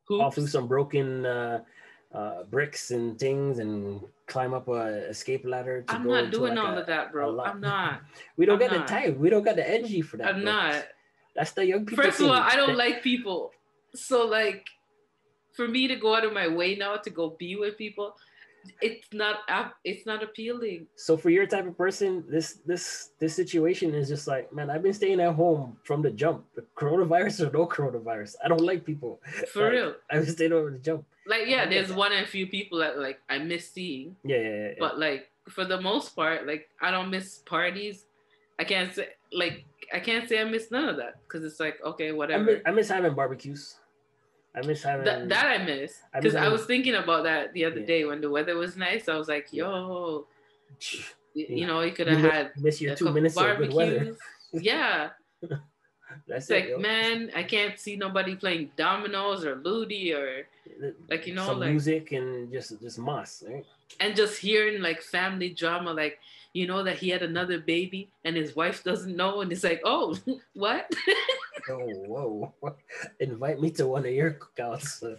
all 0.10 0.32
through 0.32 0.48
some 0.48 0.68
broken 0.68 1.26
uh, 1.26 1.60
uh, 2.14 2.44
bricks 2.44 2.92
and 2.92 3.20
things 3.20 3.60
and 3.60 4.00
climb 4.28 4.54
up 4.54 4.68
a 4.68 5.10
escape 5.10 5.46
ladder 5.46 5.82
to 5.82 5.94
I'm 5.94 6.04
go 6.04 6.22
not 6.22 6.32
doing 6.32 6.56
like 6.56 6.64
all 6.66 6.78
a- 6.78 6.82
of 6.82 6.88
that, 6.88 7.12
bro. 7.12 7.40
I'm 7.42 7.60
not. 7.60 8.02
We 8.38 8.46
don't 8.46 8.62
I'm 8.62 8.70
got 8.70 8.78
not. 8.78 8.88
the 8.88 8.94
time. 8.94 9.20
We 9.20 9.30
don't 9.30 9.44
got 9.44 9.56
the 9.58 9.68
energy 9.70 10.02
for 10.02 10.18
that. 10.18 10.28
I'm 10.28 10.36
bro. 10.44 10.52
not. 10.52 10.86
That's 11.36 11.52
the 11.52 11.66
young 11.66 11.86
people. 11.86 12.04
First 12.04 12.20
of 12.22 12.28
all, 12.28 12.34
I 12.34 12.56
don't 12.56 12.78
like 12.78 13.04
people. 13.04 13.52
So 13.94 14.26
like 14.26 14.68
for 15.54 15.68
me 15.68 15.88
to 15.88 15.96
go 15.96 16.16
out 16.16 16.24
of 16.24 16.34
my 16.34 16.48
way 16.48 16.76
now 16.76 16.96
to 16.98 17.10
go 17.10 17.32
be 17.32 17.56
with 17.56 17.78
people, 17.78 18.16
it's 18.82 19.08
not 19.14 19.38
it's 19.84 20.06
not 20.06 20.24
appealing. 20.24 20.88
So 20.96 21.18
for 21.18 21.30
your 21.30 21.46
type 21.46 21.66
of 21.68 21.78
person, 21.78 22.24
this 22.30 22.60
this 22.66 23.12
this 23.20 23.36
situation 23.36 23.94
is 23.96 24.08
just 24.08 24.28
like, 24.28 24.52
man, 24.54 24.70
I've 24.70 24.84
been 24.84 24.94
staying 24.94 25.20
at 25.20 25.34
home 25.34 25.78
from 25.84 26.02
the 26.02 26.12
jump, 26.12 26.46
coronavirus 26.76 27.48
or 27.48 27.52
no 27.52 27.66
coronavirus. 27.68 28.36
I 28.44 28.48
don't 28.48 28.62
like 28.62 28.86
people. 28.86 29.20
For 29.54 29.64
Like, 29.64 29.72
real. 29.74 29.96
I've 30.12 30.26
been 30.26 30.34
staying 30.34 30.54
over 30.54 30.72
the 30.72 30.80
jump. 30.80 31.06
Like 31.26 31.48
yeah, 31.48 31.68
there's 31.70 31.92
one 31.92 32.12
and 32.14 32.24
a 32.24 32.28
few 32.28 32.48
people 32.48 32.80
that 32.80 33.00
like 33.00 33.20
I 33.30 33.38
miss 33.40 33.72
seeing, 33.72 34.16
Yeah, 34.24 34.38
yeah, 34.38 34.44
yeah. 34.44 34.68
yeah. 34.70 34.74
but 34.80 34.98
like 35.00 35.30
for 35.50 35.66
the 35.66 35.80
most 35.82 36.16
part, 36.16 36.48
like 36.48 36.70
I 36.82 36.92
don't 36.92 37.10
miss 37.10 37.40
parties. 37.40 38.06
I 38.60 38.64
can't 38.64 38.94
say 38.94 39.10
like 39.32 39.66
I 39.94 40.00
can't 40.00 40.28
say 40.28 40.40
I 40.40 40.46
miss 40.46 40.72
none 40.72 40.88
of 40.90 40.98
that 40.98 41.16
because 41.24 41.44
it's 41.44 41.60
like 41.60 41.78
okay, 41.86 42.10
I 42.10 42.12
whatever. 42.14 42.44
miss, 42.46 42.62
I 42.66 42.72
miss 42.72 42.90
having 42.90 43.14
barbecues. 43.14 43.76
I 44.56 44.62
miss 44.66 44.82
having 44.84 45.06
That, 45.06 45.30
that 45.30 45.46
I 45.46 45.64
miss 45.64 46.00
because 46.14 46.34
miss 46.34 46.42
I, 46.42 46.48
was 46.50 46.66
thinking 46.66 46.96
about 46.96 47.24
that 47.24 47.54
the 47.54 47.66
other 47.66 47.80
Yeah. 47.82 47.86
day 47.86 48.06
when 48.06 48.22
the 48.22 48.30
weather 48.30 48.56
was 48.56 48.76
nice. 48.76 49.08
I 49.08 49.16
was 49.18 49.28
like, 49.28 49.52
yo, 49.54 50.26
Yeah. 51.36 51.46
you 51.50 51.68
know, 51.68 51.82
you 51.82 51.92
could 51.92 52.08
have 52.08 52.20
had 52.22 52.52
miss 52.58 52.82
your 52.82 52.96
two 52.96 53.12
minutes 53.12 53.38
of 53.38 53.58
good 53.58 53.74
weather. 53.74 53.96
barbecues. 53.98 54.18
Yeah, 54.54 55.10
That's 56.28 56.46
it's 56.46 56.50
it. 56.50 56.54
like 56.56 56.70
yo. 56.70 56.80
man, 56.80 57.32
I 57.36 57.44
can't 57.44 57.78
see 57.78 57.96
nobody 57.98 58.36
playing 58.36 58.72
dominoes 58.78 59.44
or 59.46 59.56
ludi 59.58 60.14
or 60.14 60.48
like 61.10 61.28
you 61.28 61.36
know 61.36 61.46
some 61.46 61.60
like 61.60 61.70
music 61.72 62.12
and 62.14 62.52
just 62.52 62.80
just 62.82 62.98
moss, 62.98 63.44
right? 63.48 63.66
and 64.00 64.16
just 64.16 64.40
hearing 64.40 64.82
like 64.82 65.02
family 65.02 65.50
drama, 65.50 65.92
like 65.94 66.20
you 66.54 66.66
know 66.66 66.82
that 66.84 66.98
he 66.98 67.10
had 67.10 67.22
another 67.24 67.60
baby 67.60 68.10
and 68.24 68.36
his 68.36 68.56
wife 68.56 68.84
doesn't 68.84 69.16
know, 69.16 69.42
and 69.42 69.52
it's 69.52 69.64
like, 69.66 69.82
oh, 69.84 70.18
what? 70.54 70.90
Oh, 71.70 72.54
whoa! 72.62 72.74
Invite 73.20 73.60
me 73.62 73.72
to 73.72 73.88
one 73.88 74.06
of 74.06 74.12
your 74.12 74.32
cookouts. 74.32 75.04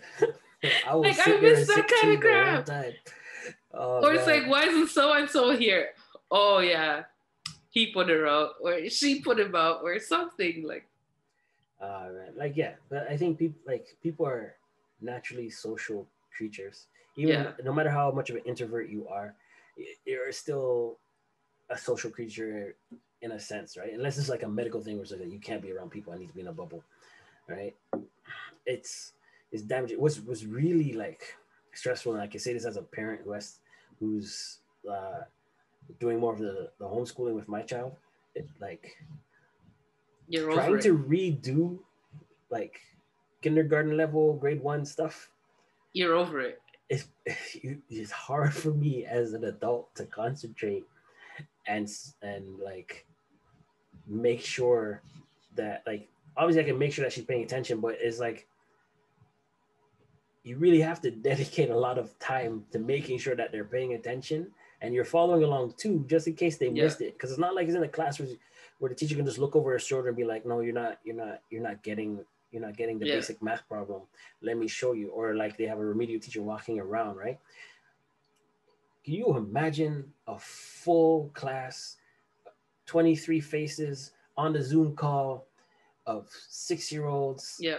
I 0.87 0.95
will 0.95 1.03
Like, 1.03 1.19
I 1.19 1.23
sit 1.25 1.41
there 1.41 1.57
miss 1.57 1.69
that 1.69 1.89
kinda 1.89 2.17
the 2.17 2.23
crap. 2.23 2.69
Oh, 3.73 4.03
or 4.05 4.15
it's 4.15 4.27
man. 4.27 4.43
like, 4.43 4.51
why 4.51 4.63
isn't 4.65 4.89
so 4.89 5.13
and 5.13 5.29
so 5.29 5.57
here? 5.57 5.91
Oh 6.31 6.59
yeah, 6.59 7.05
he 7.71 7.93
put 7.93 8.09
her 8.09 8.27
out, 8.27 8.55
or 8.61 8.89
she 8.89 9.21
put 9.21 9.39
him 9.39 9.55
out, 9.55 9.81
or 9.83 9.99
something 10.01 10.65
like. 10.67 10.87
Uh. 11.81 12.09
Like 12.37 12.57
yeah, 12.57 12.75
but 12.89 13.07
I 13.11 13.17
think 13.17 13.39
people 13.39 13.61
like 13.67 13.87
people 14.03 14.27
are 14.27 14.55
naturally 15.01 15.51
social 15.51 16.07
creatures. 16.37 16.87
Even 17.17 17.45
Yeah. 17.45 17.53
no 17.65 17.73
matter 17.73 17.91
how 17.91 18.11
much 18.11 18.31
of 18.31 18.37
an 18.37 18.43
introvert 18.47 18.89
you 18.89 19.07
are, 19.09 19.35
you're 20.05 20.33
still 20.33 20.99
a 21.71 21.77
social 21.79 22.11
creature 22.11 22.75
in 23.23 23.33
a 23.33 23.41
sense, 23.41 23.77
right? 23.77 23.93
Unless 23.93 24.19
it's 24.19 24.29
like 24.29 24.43
a 24.43 24.49
medical 24.49 24.81
thing 24.81 24.95
where 24.95 25.03
it's 25.03 25.13
like 25.13 25.31
you 25.31 25.41
can't 25.41 25.63
be 25.63 25.73
around 25.73 25.91
people. 25.91 26.13
I 26.13 26.19
need 26.19 26.29
to 26.29 26.35
be 26.35 26.41
in 26.41 26.49
a 26.49 26.53
bubble, 26.53 26.83
right? 27.49 27.75
It's 28.67 29.13
it's 29.53 29.63
damaging. 29.63 30.01
What's 30.01 30.21
was 30.21 30.47
really 30.47 30.93
like 30.93 31.37
stressful, 31.73 32.13
and 32.13 32.23
I 32.23 32.27
can 32.27 32.41
say 32.41 32.53
this 32.53 32.65
as 32.65 32.77
a 32.77 32.83
parent 32.83 33.23
who 33.25 33.33
has 33.33 33.59
who's 33.99 34.59
uh, 34.89 35.23
doing 35.99 36.19
more 36.21 36.33
of 36.33 36.39
the, 36.39 36.71
the 36.79 36.85
homeschooling 36.85 37.35
with 37.35 37.49
my 37.49 37.63
child. 37.63 37.97
It 38.35 38.49
like 38.61 38.97
You're 40.29 40.53
trying 40.53 40.81
to 40.81 40.97
redo 40.97 41.79
like 42.51 42.81
kindergarten 43.43 43.97
level 43.97 44.35
grade 44.35 44.63
one 44.63 44.85
stuff 44.85 45.31
You're 45.93 46.15
over 46.15 46.41
it. 46.41 46.61
it's, 46.89 47.09
it's 47.91 48.11
hard 48.11 48.55
for 48.55 48.71
me 48.71 49.05
as 49.05 49.33
an 49.33 49.45
adult 49.45 49.95
to 49.97 50.05
concentrate 50.07 50.85
and 51.67 51.89
and 52.23 52.59
like 52.59 53.07
make 54.09 54.41
sure 54.41 55.03
that 55.55 55.83
like 55.87 56.09
obviously 56.37 56.63
i 56.63 56.65
can 56.65 56.79
make 56.79 56.93
sure 56.93 57.05
that 57.05 57.13
she's 57.13 57.25
paying 57.25 57.45
attention 57.45 57.81
but 57.81 57.97
it's 58.01 58.19
like 58.19 58.47
you 60.45 60.57
really 60.57 60.81
have 60.81 61.01
to 61.03 61.11
dedicate 61.31 61.71
a 61.71 61.77
lot 61.77 61.99
of 61.99 62.19
time 62.19 62.65
to 62.73 62.79
making 62.79 63.19
sure 63.19 63.37
that 63.37 63.53
they're 63.53 63.65
paying 63.65 63.95
attention 63.95 64.47
and 64.81 64.95
you're 64.95 65.05
following 65.05 65.43
along 65.45 65.75
too 65.77 66.05
just 66.09 66.27
in 66.27 66.35
case 66.35 66.57
they 66.57 66.69
Yeah. 66.71 66.85
missed 66.85 67.01
it 67.01 67.15
because 67.15 67.31
it's 67.31 67.41
not 67.41 67.55
like 67.55 67.67
it's 67.67 67.77
in 67.77 67.83
a 67.83 67.89
class 67.89 68.19
where, 68.19 68.29
where 68.79 68.89
the 68.89 68.95
teacher 68.95 69.17
can 69.17 69.27
just 69.27 69.39
look 69.39 69.57
over 69.57 69.73
her 69.73 69.79
shoulder 69.79 70.09
and 70.09 70.17
be 70.17 70.25
like 70.25 70.47
no 70.47 70.61
you're 70.61 70.73
not 70.75 70.99
you're 71.05 71.17
not 71.17 71.43
you're 71.51 71.63
not 71.63 71.83
getting 71.83 72.25
you're 72.51 72.63
not 72.63 72.77
getting 72.77 72.99
the 72.99 73.07
Yeah. 73.07 73.17
basic 73.17 73.43
math 73.43 73.69
problem 73.69 74.03
let 74.41 74.57
me 74.57 74.69
show 74.69 74.93
you 74.93 75.09
or 75.11 75.35
like 75.35 75.57
they 75.57 75.65
have 75.65 75.79
a 75.79 75.85
remedial 75.85 76.21
teacher 76.21 76.43
walking 76.43 76.79
around 76.79 77.17
right 77.17 77.39
can 79.05 79.15
you 79.15 79.37
imagine 79.37 80.13
a 80.27 80.39
full 80.39 81.31
class 81.35 81.97
23 82.89 83.39
faces 83.41 84.13
on 84.37 84.53
the 84.53 84.63
zoom 84.63 84.97
call 84.97 85.47
of 86.07 86.27
six 86.49 86.91
year 86.91 87.07
olds 87.07 87.57
Yeah. 87.61 87.79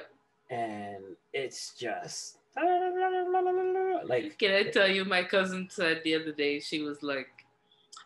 and 0.49 1.03
it's 1.33 1.73
just 1.73 2.37
like 4.05 4.37
Can 4.37 4.53
I 4.53 4.63
tell 4.71 4.87
you, 4.87 5.03
my 5.05 5.23
cousin 5.23 5.67
said 5.69 6.01
the 6.03 6.15
other 6.15 6.31
day, 6.31 6.59
she 6.59 6.81
was 6.81 7.01
like, 7.03 7.27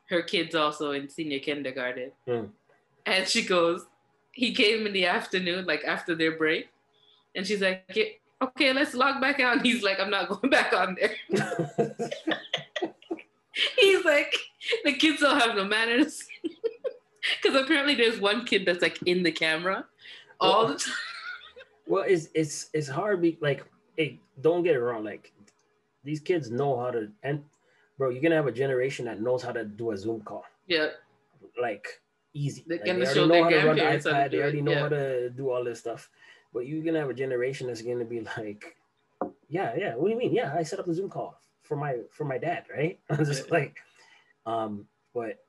her 0.10 0.22
kid's 0.22 0.56
also 0.56 0.92
in 0.92 1.10
senior 1.10 1.40
kindergarten. 1.40 2.12
Hmm. 2.28 2.46
And 3.06 3.28
she 3.28 3.44
goes, 3.44 3.86
he 4.32 4.54
came 4.54 4.86
in 4.88 4.94
the 4.94 5.06
afternoon, 5.08 5.66
like 5.66 5.84
after 5.86 6.16
their 6.16 6.38
break. 6.38 6.70
And 7.36 7.46
she's 7.48 7.62
like, 7.62 7.84
okay, 8.42 8.74
let's 8.74 8.94
log 8.94 9.20
back 9.22 9.40
out. 9.40 9.58
And 9.58 9.66
he's 9.66 9.84
like, 9.84 10.00
I'm 10.00 10.10
not 10.12 10.30
going 10.30 10.50
back 10.50 10.74
on 10.74 10.96
there. 11.00 11.16
He's 13.78 14.04
like, 14.04 14.34
the 14.84 14.94
kids 14.94 15.22
don't 15.22 15.40
have 15.40 15.56
no 15.56 15.66
manners. 15.66 16.24
Because 17.42 17.60
apparently 17.60 17.96
there's 17.96 18.20
one 18.20 18.46
kid 18.46 18.66
that's 18.66 18.82
like 18.82 19.00
in 19.06 19.24
the 19.24 19.32
camera 19.32 19.86
all 20.40 20.68
the 20.68 20.76
time. 20.76 20.94
well 21.88 22.04
it's 22.08 22.28
it's 22.34 22.70
it's 22.74 22.88
hard 22.88 23.22
be 23.22 23.38
like 23.42 23.66
hey 23.98 24.20
don't 24.42 24.64
get 24.64 24.76
it 24.76 24.80
wrong 24.80 25.04
like 25.04 25.32
these 26.04 26.20
kids 26.20 26.50
know 26.50 26.80
how 26.80 26.92
to 26.92 27.10
and 27.24 27.44
bro 27.98 28.10
you're 28.10 28.22
gonna 28.22 28.36
have 28.36 28.48
a 28.48 28.52
generation 28.52 29.06
that 29.06 29.22
knows 29.22 29.44
how 29.44 29.52
to 29.52 29.64
do 29.64 29.92
a 29.92 29.98
zoom 29.98 30.22
call 30.22 30.46
Yeah. 30.68 30.88
like 31.62 31.88
easy. 32.34 32.66
Like, 32.68 32.84
they 32.84 32.92
already 32.92 33.28
know 33.28 33.44
how 33.44 33.50
to 33.50 33.56
run 33.56 33.76
the 33.76 33.82
grandparents 33.82 34.06
how 34.06 34.12
to 34.12 34.18
iPad. 34.18 34.32
They 34.32 34.42
already 34.42 34.62
know 34.62 34.72
yeah. 34.72 34.80
how 34.80 34.90
to 34.90 35.30
do 35.30 35.50
all 35.52 35.64
this 35.64 35.80
stuff. 35.80 36.10
But 36.54 36.68
you're 36.68 36.84
gonna 36.84 37.00
have 37.00 37.10
a 37.10 37.14
generation 37.14 37.68
that's 37.68 37.82
gonna 37.82 38.06
be 38.06 38.22
like, 38.38 38.76
yeah, 39.50 39.74
yeah. 39.78 39.96
What 39.96 40.06
do 40.06 40.12
you 40.12 40.18
mean? 40.18 40.34
Yeah, 40.34 40.54
I 40.56 40.64
set 40.64 40.80
up 40.80 40.86
the 40.86 40.94
Zoom 40.94 41.10
call 41.10 41.40
for 41.64 41.76
my 41.76 41.98
for 42.12 42.26
my 42.26 42.38
dad, 42.38 42.66
right? 42.76 43.00
I'm 43.10 43.26
just 43.26 43.50
like, 43.52 43.78
um, 44.46 44.88
but 45.14 45.43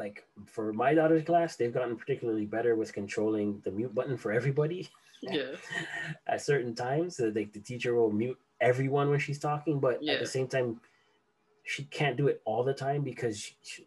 like 0.00 0.24
for 0.46 0.72
my 0.72 0.90
daughter's 0.94 1.24
class, 1.30 1.54
they've 1.56 1.72
gotten 1.78 1.96
particularly 1.96 2.46
better 2.46 2.74
with 2.74 2.92
controlling 3.00 3.60
the 3.64 3.70
mute 3.70 3.94
button 3.94 4.16
for 4.16 4.32
everybody 4.32 4.88
Yeah. 5.22 5.52
at 6.26 6.40
certain 6.42 6.74
times. 6.74 7.16
So 7.18 7.30
like 7.38 7.52
the 7.52 7.60
teacher 7.60 7.94
will 7.94 8.10
mute 8.10 8.38
everyone 8.60 9.10
when 9.10 9.20
she's 9.20 9.38
talking, 9.38 9.78
but 9.78 9.96
at 10.08 10.18
the 10.20 10.26
same 10.26 10.48
time, 10.48 10.80
she 11.64 11.84
can't 11.84 12.16
do 12.16 12.26
it 12.28 12.40
all 12.44 12.64
the 12.64 12.74
time 12.74 13.02
because 13.02 13.38
she, 13.38 13.54
she- 13.62 13.86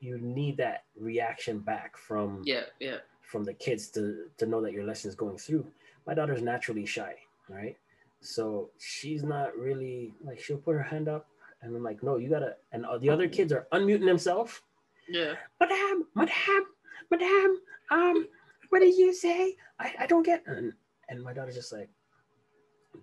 you 0.00 0.18
need 0.18 0.58
that 0.58 0.84
reaction 1.00 1.58
back 1.60 1.96
from 1.96 2.42
Yeah. 2.44 2.64
Yeah. 2.78 2.98
from 3.22 3.42
the 3.48 3.54
kids 3.54 3.88
to 3.96 4.02
to 4.36 4.44
know 4.44 4.60
that 4.64 4.72
your 4.76 4.84
lesson 4.84 5.08
is 5.08 5.14
going 5.16 5.38
through. 5.38 5.64
My 6.06 6.12
daughter's 6.12 6.42
naturally 6.42 6.84
shy, 6.84 7.14
right? 7.48 7.74
So 8.20 8.68
she's 8.78 9.22
not 9.34 9.56
really 9.56 10.12
like 10.22 10.38
she'll 10.44 10.58
put 10.66 10.74
her 10.80 10.82
hand 10.94 11.08
up, 11.08 11.24
and 11.62 11.74
I'm 11.74 11.82
like, 11.90 12.02
no, 12.02 12.18
you 12.18 12.28
gotta. 12.28 12.52
And 12.72 12.84
uh, 12.84 12.98
the 12.98 13.08
other 13.08 13.28
kids 13.36 13.50
are 13.56 13.66
unmuting 13.72 14.04
themselves. 14.12 14.60
Yeah. 15.08 15.34
Madame, 15.60 16.06
Madame, 16.14 16.64
Madame, 17.10 17.58
um, 17.90 18.26
what 18.70 18.80
did 18.80 18.96
you 18.96 19.12
say? 19.14 19.56
I, 19.78 19.92
I 20.00 20.06
don't 20.06 20.22
get. 20.24 20.42
And, 20.46 20.72
and 21.08 21.22
my 21.22 21.32
daughter's 21.32 21.54
just 21.54 21.72
like, 21.72 21.88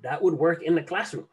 that 0.01 0.21
would 0.21 0.33
work 0.33 0.63
in 0.63 0.75
the 0.75 0.83
classroom. 0.83 1.27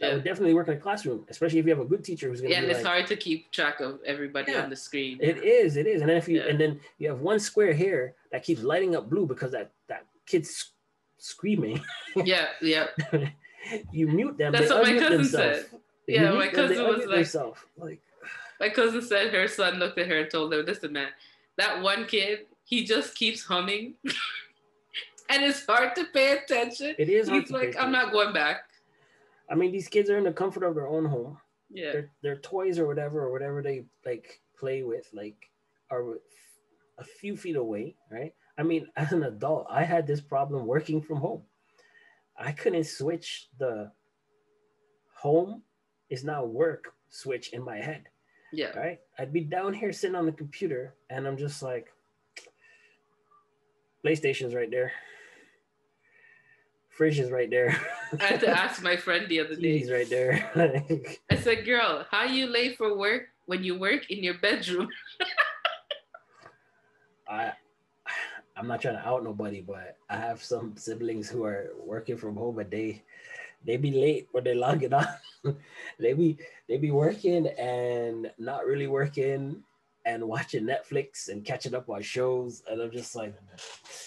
That 0.00 0.08
Yeah. 0.08 0.14
would 0.16 0.24
definitely 0.24 0.54
work 0.54 0.68
in 0.68 0.74
the 0.74 0.80
classroom, 0.80 1.24
especially 1.28 1.60
if 1.60 1.66
you 1.66 1.70
have 1.70 1.80
a 1.80 1.84
good 1.84 2.04
teacher 2.04 2.28
who's 2.28 2.40
gonna 2.40 2.52
Yeah, 2.52 2.58
and 2.58 2.66
be 2.66 2.72
it's 2.74 2.84
hard 2.84 3.06
to 3.06 3.16
keep 3.16 3.50
track 3.52 3.80
of 3.80 4.00
everybody 4.04 4.52
Yeah. 4.52 4.62
on 4.64 4.70
the 4.70 4.76
screen. 4.76 5.18
It 5.20 5.38
is, 5.44 5.76
it 5.76 5.86
is. 5.86 6.00
And 6.00 6.10
then 6.10 6.16
if 6.16 6.28
you 6.28 6.38
Yeah. 6.40 6.48
and 6.48 6.60
then 6.60 6.80
you 6.98 7.08
have 7.08 7.20
one 7.20 7.38
square 7.38 7.72
here 7.72 8.14
that 8.32 8.42
keeps 8.42 8.62
lighting 8.62 8.96
up 8.96 9.08
blue 9.08 9.26
because 9.26 9.52
that 9.52 9.70
that 9.86 10.06
kid's 10.26 10.72
screaming. 11.18 11.80
yeah, 12.24 12.48
yeah. 12.60 12.86
you 13.92 14.08
mute 14.08 14.36
them. 14.38 14.52
That's 14.52 14.70
what 14.70 14.82
my 14.82 14.98
cousin 14.98 15.18
themselves. 15.18 15.70
said. 15.70 15.80
Yeah, 16.08 16.32
my 16.32 16.48
cousin 16.48 16.84
was 16.84 16.98
like- 17.06 17.08
themselves. 17.08 17.60
like 17.76 18.00
My 18.60 18.68
cousin 18.68 19.02
said 19.02 19.32
her 19.32 19.48
son 19.48 19.78
looked 19.78 19.98
at 19.98 20.06
her 20.08 20.20
and 20.20 20.30
told 20.30 20.52
her, 20.52 20.62
"Listen, 20.62 20.92
man, 20.92 21.08
that 21.56 21.82
one 21.82 22.06
kid, 22.06 22.46
he 22.64 22.84
just 22.84 23.14
keeps 23.14 23.44
humming, 23.44 23.94
and 25.28 25.42
it's 25.42 25.66
hard 25.66 25.94
to 25.96 26.04
pay 26.12 26.38
attention." 26.38 26.94
it 26.98 27.08
is. 27.08 27.28
hard 27.28 27.42
He's 27.42 27.50
to 27.50 27.58
pay 27.58 27.66
like, 27.66 27.76
"I'm 27.78 27.92
not 27.92 28.12
going 28.12 28.32
back." 28.32 28.64
I 29.50 29.54
mean, 29.54 29.72
these 29.72 29.88
kids 29.88 30.08
are 30.10 30.18
in 30.18 30.24
the 30.24 30.32
comfort 30.32 30.64
of 30.64 30.74
their 30.74 30.88
own 30.88 31.04
home. 31.04 31.38
Yeah, 31.70 31.92
Their 31.92 32.10
their 32.22 32.36
toys 32.36 32.78
or 32.78 32.86
whatever 32.86 33.22
or 33.22 33.32
whatever 33.32 33.62
they 33.62 33.84
like 34.04 34.40
play 34.58 34.82
with 34.82 35.08
like 35.12 35.50
are 35.90 36.18
a 36.98 37.04
few 37.04 37.36
feet 37.36 37.56
away, 37.56 37.96
right? 38.10 38.34
I 38.58 38.62
mean, 38.62 38.86
as 38.96 39.12
an 39.12 39.24
adult, 39.24 39.66
I 39.68 39.84
had 39.84 40.06
this 40.06 40.20
problem 40.20 40.66
working 40.66 41.00
from 41.02 41.18
home. 41.18 41.42
I 42.36 42.52
couldn't 42.52 42.84
switch 42.84 43.48
the 43.58 43.92
home 45.14 45.62
is 46.10 46.24
now 46.24 46.44
work 46.44 46.94
switch 47.08 47.52
in 47.52 47.62
my 47.62 47.76
head. 47.76 48.08
Yeah, 48.52 48.78
right? 48.78 49.00
I'd 49.18 49.32
be 49.32 49.40
down 49.40 49.72
here 49.72 49.92
sitting 49.92 50.16
on 50.16 50.26
the 50.26 50.32
computer 50.32 50.94
and 51.10 51.26
I'm 51.26 51.36
just 51.36 51.62
like, 51.62 51.92
PlayStation's 54.04 54.54
right 54.54 54.70
there. 54.70 54.92
fridge 56.90 57.18
is 57.18 57.30
right 57.30 57.48
there. 57.48 57.80
I 58.20 58.24
had 58.24 58.40
to 58.40 58.48
ask 58.48 58.82
my 58.82 58.96
friend 58.96 59.26
the 59.28 59.40
other 59.40 59.56
day. 59.56 59.78
He's 59.78 59.90
right 59.90 60.08
there. 60.10 60.50
I 61.30 61.36
said, 61.36 61.64
"Girl, 61.64 62.04
how 62.10 62.24
you 62.24 62.46
late 62.46 62.76
for 62.76 62.96
work 62.96 63.28
when 63.46 63.64
you 63.64 63.78
work 63.78 64.10
in 64.10 64.22
your 64.22 64.34
bedroom?" 64.34 64.88
I 67.28 67.52
I'm 68.56 68.66
not 68.66 68.82
trying 68.82 68.96
to 68.96 69.08
out 69.08 69.24
nobody, 69.24 69.62
but 69.62 69.96
I 70.10 70.16
have 70.16 70.42
some 70.42 70.76
siblings 70.76 71.30
who 71.30 71.44
are 71.44 71.70
working 71.78 72.18
from 72.18 72.36
home 72.36 72.58
and 72.58 72.70
they 72.70 73.02
they 73.64 73.76
be 73.76 73.90
late 73.92 74.28
when 74.32 74.44
they 74.44 74.54
log 74.54 74.82
it 74.82 74.92
on. 74.92 75.06
they 75.98 76.12
be 76.12 76.38
they 76.68 76.78
be 76.78 76.90
working 76.90 77.46
and 77.48 78.30
not 78.38 78.66
really 78.66 78.86
working 78.86 79.62
and 80.04 80.26
watching 80.26 80.64
Netflix 80.64 81.28
and 81.28 81.44
catching 81.44 81.74
up 81.74 81.88
on 81.88 82.02
shows. 82.02 82.62
And 82.68 82.80
I'm 82.80 82.90
just 82.90 83.14
like, 83.14 83.34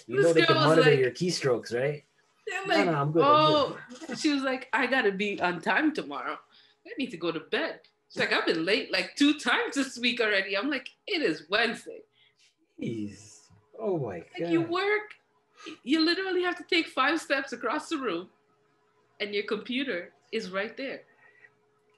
you 0.07 0.17
This 0.17 0.25
know, 0.25 0.33
they 0.33 0.41
can 0.45 0.55
monitor 0.55 0.89
like- 0.91 0.99
your 0.99 1.11
keystrokes, 1.11 1.73
right? 1.73 2.03
They're 2.47 2.67
No, 2.67 2.91
no, 2.91 2.93
I'm 2.99 3.11
good, 3.11 3.23
I'm 3.23 3.29
oh, 3.31 3.77
she 4.17 4.31
was 4.31 4.43
like, 4.43 4.67
I 4.71 4.85
gotta 4.87 5.11
be 5.11 5.39
on 5.41 5.61
time 5.61 5.93
tomorrow. 5.93 6.37
I 6.85 6.89
need 6.99 7.09
to 7.11 7.17
go 7.17 7.31
to 7.31 7.39
bed. 7.39 7.79
She's 8.09 8.19
like, 8.19 8.31
I've 8.33 8.45
been 8.45 8.63
late 8.65 8.91
like 8.91 9.15
two 9.15 9.39
times 9.39 9.75
this 9.75 9.97
week 9.97 10.21
already. 10.21 10.55
I'm 10.55 10.69
like, 10.69 10.89
it 11.07 11.21
is 11.23 11.43
Wednesday. 11.49 12.01
Jeez. 12.79 13.39
Oh 13.79 13.97
my 13.97 14.17
Like 14.17 14.31
god. 14.39 14.49
you 14.51 14.61
work, 14.61 15.09
you 15.83 16.05
literally 16.05 16.43
have 16.43 16.55
to 16.57 16.63
take 16.69 16.87
five 16.87 17.19
steps 17.19 17.51
across 17.53 17.89
the 17.89 17.97
room, 17.97 18.29
and 19.19 19.34
your 19.34 19.43
computer 19.43 20.12
is 20.32 20.51
right 20.51 20.75
there. 20.78 21.01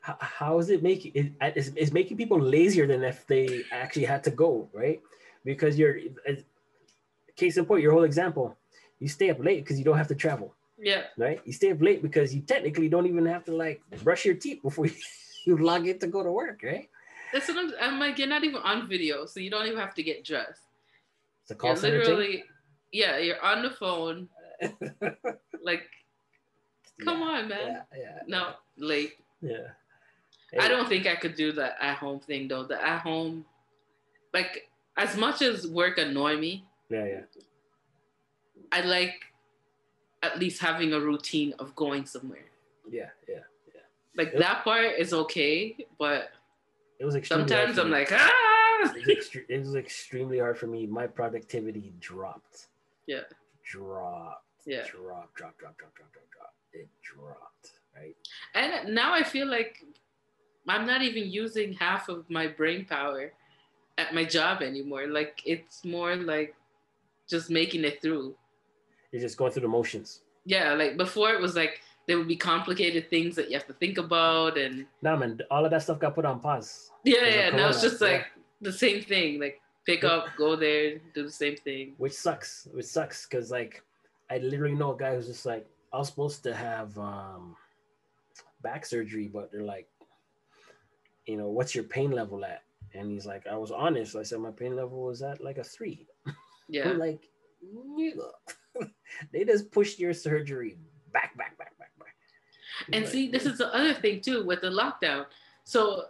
how, 0.02 0.18
how 0.20 0.60
is 0.60 0.70
it 0.70 0.82
making 0.84 1.12
it, 1.16 1.32
uh, 1.42 1.52
it's, 1.56 1.72
it's 1.76 1.92
making 1.92 2.18
people 2.18 2.40
lazier 2.40 2.88
than 2.88 3.04
if 3.04 3.26
they 3.28 3.64
actually 3.72 4.06
had 4.06 4.24
to 4.24 4.32
go 4.32 4.70
right 4.74 5.00
because 5.44 5.78
you're 5.80 5.98
as- 6.28 6.44
case 7.36 7.58
in 7.58 7.66
point 7.66 7.82
your 7.84 7.92
whole 7.92 8.04
example 8.04 8.56
you 9.00 9.08
stay 9.08 9.30
up 9.30 9.40
late 9.40 9.64
because 9.64 9.78
you 9.80 9.86
don't 9.86 9.98
have 9.98 10.08
to 10.08 10.16
travel 10.16 10.54
Yeah, 10.80 11.04
right 11.18 11.40
you 11.46 11.54
stay 11.54 11.72
up 11.72 11.82
late 11.82 12.02
because 12.02 12.34
you 12.36 12.42
technically 12.42 12.90
don't 12.90 13.06
even 13.08 13.26
have 13.26 13.44
to 13.46 13.54
like 13.56 13.82
brush 14.04 14.26
your 14.26 14.36
teeth 14.36 14.62
before 14.62 14.86
you, 14.92 14.96
you 15.46 15.58
log 15.58 15.88
in 15.88 16.00
to 16.00 16.08
go 16.08 16.24
to 16.24 16.32
work 16.32 16.62
right 16.64 16.90
that's 17.34 17.48
what 17.50 17.58
I'm. 17.58 17.72
I'm 17.82 18.00
like, 18.00 18.18
you're 18.18 18.28
not 18.30 18.46
even 18.46 18.62
on 18.64 18.88
video, 18.88 19.26
so 19.26 19.42
you 19.42 19.50
don't 19.52 19.66
even 19.68 19.78
have 19.80 19.94
to 19.96 20.04
get 20.04 20.24
dressed. 20.24 20.62
it's 21.42 21.52
a 21.52 21.56
call 21.56 21.72
You're 21.72 21.76
center 21.76 21.98
literally, 22.00 22.44
yeah, 22.94 23.18
you're 23.18 23.42
on 23.44 23.64
the 23.64 23.70
phone. 23.70 24.30
Like, 25.62 25.84
come 27.04 27.20
Yeah, 27.20 27.26
on, 27.26 27.48
man. 27.48 27.60
yeah 27.94 28.00
yeah 28.00 28.20
No, 28.28 28.54
late. 28.78 29.14
yeah 29.42 29.68
I 30.60 30.68
don't 30.70 30.88
think 30.88 31.06
I 31.08 31.16
could 31.16 31.36
do 31.36 31.52
the 31.52 31.82
at 31.84 31.98
home 31.98 32.20
thing 32.22 32.48
though. 32.48 32.64
The 32.64 32.82
at 32.82 33.00
home, 33.02 33.46
like 34.34 34.70
as 34.96 35.16
much 35.18 35.42
as 35.42 35.68
work 35.68 35.98
annoy 35.98 36.38
me, 36.38 36.66
yeah 36.90 37.06
yeah 37.06 37.22
I 38.72 38.82
like 38.82 39.16
at 40.24 40.40
least 40.40 40.62
having 40.62 40.94
a 40.94 41.00
routine 41.00 41.54
of 41.60 41.76
going 41.76 42.06
somewhere. 42.06 42.46
yeah 42.90 43.10
yeah 43.28 43.44
yeah. 43.76 43.82
Like 44.16 44.38
that 44.38 44.64
part 44.64 44.94
is 44.98 45.14
okay, 45.14 45.76
but 46.00 46.30
it 47.00 47.06
was 47.06 47.16
sometimes 47.28 47.78
I'm 47.78 47.92
like, 47.92 48.10
ah. 48.12 48.32
it 48.96 49.06
was, 49.06 49.18
extre- 49.18 49.46
it 49.50 49.60
was 49.60 49.76
extremely 49.76 50.40
hard 50.40 50.58
for 50.58 50.66
me. 50.68 50.88
My 50.88 51.06
productivity 51.08 51.94
dropped. 52.00 52.68
Yeah. 53.06 53.22
Dropped. 53.64 54.44
Yeah. 54.66 54.84
Drop, 54.90 55.34
drop, 55.36 55.58
drop, 55.60 55.78
drop, 55.78 55.94
drop, 55.96 56.12
drop. 56.12 56.24
It 56.78 56.90
dropped. 57.02 57.72
Right. 57.96 58.16
And 58.54 58.94
now 58.94 59.14
I 59.14 59.24
feel 59.24 59.48
like 59.48 59.84
I'm 60.68 60.86
not 60.86 61.02
even 61.02 61.30
using 61.32 61.74
half 61.74 62.10
of 62.10 62.30
my 62.30 62.48
brain 62.48 62.86
power 62.86 63.32
at 63.98 64.14
my 64.14 64.24
job 64.24 64.62
anymore. 64.62 65.08
Like 65.08 65.42
it's 65.46 65.84
more 65.84 66.16
like 66.16 66.56
just 67.28 67.50
making 67.50 67.84
it 67.84 68.02
through. 68.02 68.36
You're 69.12 69.22
just 69.22 69.38
going 69.38 69.52
through 69.52 69.64
the 69.64 69.68
motions. 69.68 70.22
Yeah, 70.46 70.74
like 70.74 70.98
before 70.98 71.32
it 71.32 71.42
was 71.42 71.56
like 71.56 71.82
there 72.08 72.18
would 72.18 72.28
be 72.28 72.38
complicated 72.38 73.10
things 73.10 73.36
that 73.36 73.50
you 73.50 73.58
have 73.58 73.68
to 73.68 73.74
think 73.74 73.98
about 73.98 74.58
and 74.58 74.86
Nah, 75.02 75.16
man, 75.16 75.40
all 75.52 75.66
of 75.66 75.72
that 75.72 75.84
stuff 75.84 76.00
got 76.00 76.16
put 76.16 76.26
on 76.26 76.40
pause. 76.40 76.92
Yeah, 77.04 77.26
yeah. 77.26 77.50
Now 77.50 77.70
it's 77.70 77.82
just 77.82 78.02
like 78.02 78.28
the 78.62 78.72
same 78.72 79.02
thing. 79.04 79.40
Like 79.40 79.62
pick 79.86 80.04
up, 80.04 80.28
go 80.38 80.56
there, 80.56 81.00
do 81.14 81.24
the 81.24 81.32
same 81.32 81.56
thing. 81.58 81.94
Which 81.98 82.14
sucks. 82.14 82.68
Which 82.74 82.86
sucks 82.86 83.26
because 83.26 83.52
like 83.52 83.84
I 84.30 84.38
literally 84.38 84.76
know 84.76 84.94
a 84.94 84.98
guy 84.98 85.16
who's 85.16 85.28
just 85.28 85.46
like 85.46 85.66
I 85.98 86.00
was 86.00 86.10
supposed 86.10 86.44
to 86.44 86.54
have 86.54 86.96
um 87.00 87.56
back 88.62 88.86
surgery, 88.86 89.28
but 89.28 89.52
they're 89.52 89.64
like, 89.64 89.88
you 91.26 91.38
know, 91.38 91.48
what's 91.48 91.74
your 91.74 91.86
pain 91.86 92.12
level 92.12 92.46
at? 92.46 92.62
And 92.94 93.10
he's 93.10 93.26
like, 93.26 93.48
I 93.48 93.58
was 93.58 93.72
honest. 93.72 94.16
I 94.16 94.22
said 94.22 94.40
my 94.40 94.52
pain 94.52 94.76
level 94.76 95.02
was 95.02 95.24
at 95.24 95.44
like 95.44 95.58
a 95.58 95.64
three. 95.64 96.08
Yeah. 96.70 96.90
I'm 96.90 97.00
like, 97.00 97.24
they 99.32 99.46
just 99.46 99.72
pushed 99.72 100.00
your 100.00 100.14
surgery 100.14 100.76
back, 101.14 101.38
back, 101.38 101.58
back, 101.58 101.78
back, 101.80 101.98
back. 101.98 102.14
And 102.92 103.06
Like, 103.06 103.14
see, 103.14 103.32
this 103.32 103.46
is 103.46 103.58
the 103.58 103.74
other 103.74 103.94
thing 103.94 104.20
too 104.20 104.44
with 104.46 104.60
the 104.60 104.68
lockdown. 104.68 105.28
So 105.64 106.08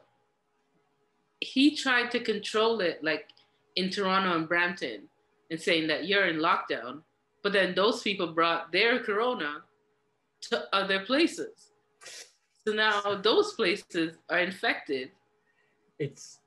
he 1.41 1.75
tried 1.75 2.09
to 2.09 2.19
control 2.19 2.81
it 2.81 3.03
like 3.03 3.27
in 3.75 3.91
Toronto 3.91 4.35
and 4.35 4.49
Brampton 4.49 5.07
and 5.51 5.61
saying 5.61 5.85
that 5.89 6.07
you're 6.07 6.25
in 6.25 6.37
lockdown. 6.37 7.03
But 7.43 7.53
then 7.53 7.75
those 7.75 8.01
people 8.01 8.33
brought 8.33 8.71
their 8.71 8.97
corona 8.97 9.61
to 10.41 10.63
other 10.75 10.99
places. 11.01 11.71
So 12.67 12.73
now 12.73 13.15
those 13.21 13.53
places 13.53 14.17
are 14.29 14.39
infected. 14.39 15.11
it's 15.99 16.39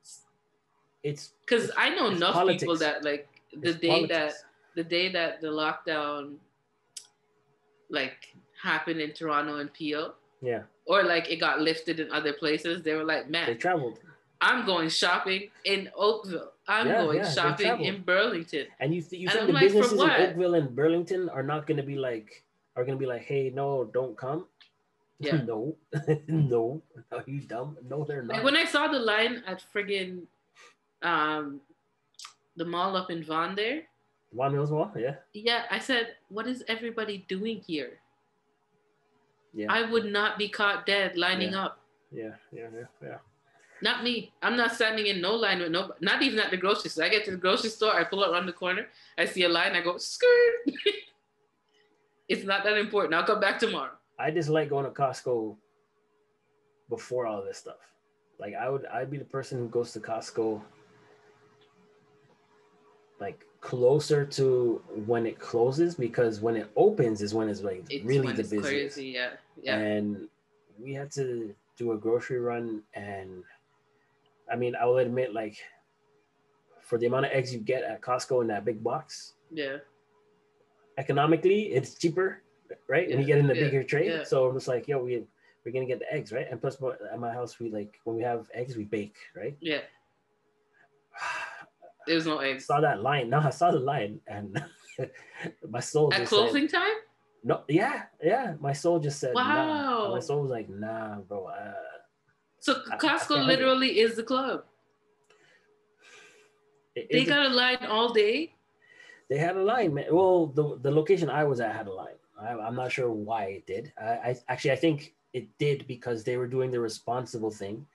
it's 1.02 1.32
Because 1.40 1.70
I 1.76 1.90
know 1.94 2.08
enough 2.08 2.34
politics. 2.34 2.62
people 2.62 2.76
that 2.78 3.04
like 3.04 3.26
the 3.52 3.70
it's 3.70 3.80
day 3.80 4.06
that 4.06 4.32
the 4.76 4.84
day 4.84 5.08
that 5.10 5.40
the 5.40 5.48
lockdown 5.48 6.36
like 7.88 8.34
happened 8.62 9.00
in 9.00 9.12
Toronto 9.12 9.56
and 9.56 9.72
Peel, 9.72 10.14
yeah, 10.42 10.62
or 10.86 11.02
like 11.02 11.30
it 11.30 11.36
got 11.40 11.60
lifted 11.60 12.00
in 12.00 12.10
other 12.12 12.32
places, 12.32 12.82
they 12.82 12.94
were 12.94 13.04
like, 13.04 13.28
man, 13.28 13.46
they 13.46 13.54
traveled. 13.54 13.98
I'm 14.42 14.64
going 14.64 14.88
shopping 14.88 15.50
in 15.64 15.90
Oakville. 15.96 16.52
I'm 16.66 16.86
Yeah, 16.86 17.02
going 17.02 17.18
yeah, 17.18 17.30
shopping 17.30 17.80
in 17.82 18.02
Burlington. 18.02 18.66
And 18.78 18.94
you, 18.94 19.02
th- 19.02 19.20
you 19.20 19.28
And 19.28 19.32
think 19.32 19.42
I'm 19.42 19.46
the 19.48 19.52
like, 19.52 19.62
businesses 19.64 20.00
in? 20.00 20.10
Oakville 20.10 20.54
and 20.54 20.74
Burlington 20.74 21.28
are 21.28 21.42
not 21.42 21.66
going 21.66 21.76
to 21.76 21.82
be 21.82 21.96
like, 21.96 22.42
are 22.76 22.84
going 22.84 22.96
to 22.96 23.00
be 23.00 23.06
like, 23.06 23.22
hey, 23.22 23.50
no, 23.54 23.84
don't 23.84 24.16
come? 24.16 24.46
Yeah. 25.18 25.42
no, 25.46 25.76
no, 26.28 26.82
are 27.12 27.24
you 27.26 27.40
dumb? 27.40 27.76
No, 27.88 28.04
they're 28.04 28.22
not. 28.22 28.36
Like 28.36 28.44
when 28.44 28.56
I 28.56 28.64
saw 28.64 28.88
the 28.88 28.98
line 28.98 29.42
at 29.46 29.62
friggin' 29.74 30.22
um 31.02 31.60
the 32.56 32.64
mall 32.64 32.96
up 32.96 33.10
in 33.10 33.22
Vaughan 33.24 33.54
there, 33.54 33.82
Vaughan 34.32 34.52
Mills 34.52 34.70
Mall, 34.70 34.90
yeah, 34.96 35.16
yeah, 35.32 35.64
I 35.70 35.78
said, 35.78 36.16
what 36.28 36.46
is 36.46 36.62
everybody 36.68 37.24
doing 37.28 37.60
here? 37.66 37.98
yeah, 39.52 39.66
I 39.68 39.90
would 39.90 40.04
not 40.06 40.38
be 40.38 40.48
caught 40.48 40.86
dead 40.86 41.16
lining 41.16 41.52
Yeah. 41.52 41.64
up. 41.64 41.80
yeah, 42.12 42.34
yeah, 42.52 42.68
yeah, 42.74 42.86
yeah. 43.02 43.18
Not 43.82 44.04
me. 44.04 44.30
I'm 44.42 44.56
not 44.58 44.74
standing 44.74 45.06
in 45.06 45.20
no 45.22 45.34
line 45.34 45.60
with 45.60 45.70
no. 45.72 45.92
Not 46.00 46.20
even 46.22 46.38
at 46.38 46.50
the 46.50 46.56
grocery 46.58 46.90
store. 46.90 47.04
I 47.04 47.08
get 47.08 47.24
to 47.24 47.30
the 47.30 47.38
grocery 47.38 47.70
store. 47.70 47.94
I 47.94 48.04
pull 48.04 48.22
up 48.22 48.30
around 48.30 48.44
the 48.44 48.52
corner. 48.52 48.86
I 49.16 49.24
see 49.24 49.44
a 49.44 49.48
line. 49.48 49.72
I 49.74 49.80
go 49.80 49.96
skirt. 49.96 50.28
It's 52.30 52.44
not 52.44 52.62
that 52.64 52.78
important. 52.78 53.12
I'll 53.14 53.24
come 53.24 53.40
back 53.40 53.58
tomorrow. 53.58 53.90
I 54.18 54.30
just 54.30 54.48
like 54.48 54.68
going 54.70 54.84
to 54.84 54.90
Costco 54.92 55.56
before 56.88 57.26
all 57.26 57.42
this 57.42 57.58
stuff. 57.58 57.80
Like 58.38 58.54
I 58.54 58.68
would, 58.70 58.86
I'd 58.86 59.10
be 59.10 59.18
the 59.18 59.24
person 59.24 59.58
who 59.58 59.68
goes 59.68 59.92
to 59.92 60.00
Costco 60.00 60.62
like 63.20 63.44
closer 63.60 64.24
to 64.24 64.80
when 65.06 65.26
it 65.26 65.38
closes 65.38 65.94
because 65.94 66.40
when 66.40 66.56
it 66.56 66.70
opens 66.76 67.20
is 67.20 67.34
when 67.34 67.48
it's 67.48 67.60
like 67.62 67.84
It's 67.90 68.04
really 68.04 68.32
the 68.32 68.40
it's 68.40 68.50
busiest. 68.50 68.68
crazy. 68.96 69.06
Yeah, 69.08 69.30
yeah. 69.62 69.76
And 69.76 70.28
we 70.80 70.94
had 70.94 71.10
to 71.12 71.54
do 71.76 71.92
a 71.92 71.96
grocery 71.98 72.38
run, 72.40 72.82
and 72.94 73.42
I 74.50 74.56
mean, 74.56 74.74
I 74.76 74.86
will 74.86 74.98
admit, 74.98 75.34
like 75.34 75.58
for 76.80 76.96
the 76.96 77.06
amount 77.06 77.26
of 77.26 77.32
eggs 77.32 77.52
you 77.52 77.60
get 77.60 77.82
at 77.82 78.00
Costco 78.00 78.40
in 78.40 78.46
that 78.48 78.64
big 78.64 78.82
box, 78.82 79.34
yeah. 79.52 79.78
Economically 81.04 81.60
it's 81.76 81.94
cheaper, 82.02 82.28
right? 82.94 83.08
And 83.10 83.16
you 83.20 83.26
get 83.26 83.38
in 83.38 83.48
the 83.48 83.56
yeah, 83.56 83.64
bigger 83.64 83.82
tray. 83.82 84.06
yeah. 84.08 84.24
So 84.24 84.46
I'm 84.46 84.54
just 84.54 84.68
like, 84.68 84.86
yo, 84.86 84.96
we 85.02 85.24
we're 85.64 85.72
gonna 85.72 85.86
get 85.92 85.98
the 86.04 86.10
eggs, 86.12 86.30
right? 86.36 86.46
And 86.50 86.60
plus, 86.60 86.76
at 87.12 87.18
my 87.18 87.32
house, 87.32 87.58
we 87.60 87.66
like 87.78 87.92
when 88.04 88.14
we 88.16 88.22
have 88.22 88.42
eggs, 88.54 88.76
we 88.76 88.84
bake, 88.84 89.16
right? 89.40 89.56
Yeah. 89.60 89.82
There's 92.06 92.26
no 92.26 92.38
I 92.40 92.48
eggs. 92.50 92.64
saw 92.66 92.80
that 92.80 93.02
line. 93.02 93.28
No, 93.30 93.38
I 93.40 93.50
saw 93.50 93.70
the 93.70 93.78
line, 93.92 94.20
and 94.26 94.46
my 95.76 95.80
soul 95.80 96.12
At 96.14 96.26
closing 96.26 96.66
said, 96.68 96.78
time? 96.78 96.96
no, 97.44 97.62
yeah, 97.68 98.04
yeah. 98.22 98.54
My 98.60 98.72
soul 98.72 98.98
just 99.00 99.18
said, 99.20 99.34
nah. 99.34 99.42
Wow. 99.44 100.14
My 100.14 100.20
soul 100.20 100.42
was 100.42 100.50
like, 100.50 100.68
nah, 100.68 101.16
bro. 101.28 101.46
Uh, 101.46 101.72
So 102.58 102.72
I- 102.90 102.94
I 102.94 102.98
Costco 103.04 103.36
have 103.36 103.44
it. 103.44 103.52
literally 103.52 103.90
is 104.04 104.16
the 104.16 104.22
club. 104.32 104.64
it- 106.96 107.08
They 107.12 107.24
got 107.24 107.46
a 107.46 107.52
line 107.62 107.84
all 107.96 108.12
day. 108.12 108.54
They 109.30 109.38
had 109.38 109.56
a 109.56 109.62
line, 109.62 109.94
man. 109.94 110.06
Well, 110.10 110.48
the 110.48 110.76
the 110.82 110.90
location 110.90 111.30
I 111.30 111.44
was 111.44 111.60
at 111.60 111.74
had 111.74 111.86
a 111.86 111.92
line. 111.92 112.18
I, 112.38 112.50
I'm 112.58 112.74
not 112.74 112.90
sure 112.92 113.10
why 113.10 113.44
it 113.44 113.66
did. 113.66 113.92
I, 113.96 114.10
I 114.30 114.36
actually 114.48 114.72
I 114.72 114.76
think 114.76 115.14
it 115.32 115.46
did 115.58 115.86
because 115.86 116.24
they 116.24 116.36
were 116.36 116.48
doing 116.48 116.70
the 116.72 116.80
responsible 116.80 117.52
thing, 117.52 117.86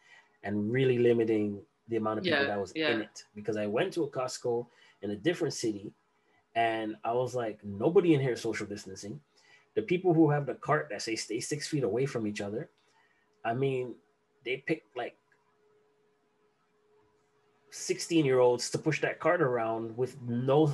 and 0.43 0.71
really 0.71 0.97
limiting 0.97 1.61
the 1.89 1.97
amount 1.97 2.19
of 2.19 2.23
people 2.23 2.39
Yeah, 2.39 2.47
that 2.47 2.59
was 2.59 2.71
yeah. 2.73 2.91
in 2.91 3.01
it. 3.01 3.25
Because 3.35 3.57
I 3.57 3.67
went 3.67 3.93
to 3.93 4.05
a 4.05 4.09
Costco 4.09 4.65
in 5.01 5.11
a 5.11 5.15
different 5.15 5.53
city, 5.53 5.91
and 6.55 6.95
I 7.03 7.11
was 7.11 7.35
like, 7.35 7.59
nobody 7.63 8.13
in 8.13 8.21
here 8.21 8.33
is 8.33 8.41
social 8.41 8.65
distancing, 8.65 9.19
the 9.75 9.81
people 9.81 10.13
who 10.13 10.31
have 10.31 10.45
the 10.45 10.55
cart 10.55 10.87
that 10.89 11.01
say 11.01 11.15
stay 11.15 11.41
six 11.41 11.67
feet 11.67 11.83
away 11.83 12.05
from 12.05 12.25
each 12.25 12.41
other, 12.41 12.69
I 13.43 13.53
mean, 13.53 13.95
they 14.45 14.63
pick 14.65 14.83
like 14.95 15.17
16 17.75 18.25
year 18.25 18.39
olds 18.39 18.69
to 18.69 18.77
push 18.77 19.01
that 19.01 19.19
cart 19.19 19.41
around 19.41 19.95
with 19.97 20.19
no 20.21 20.73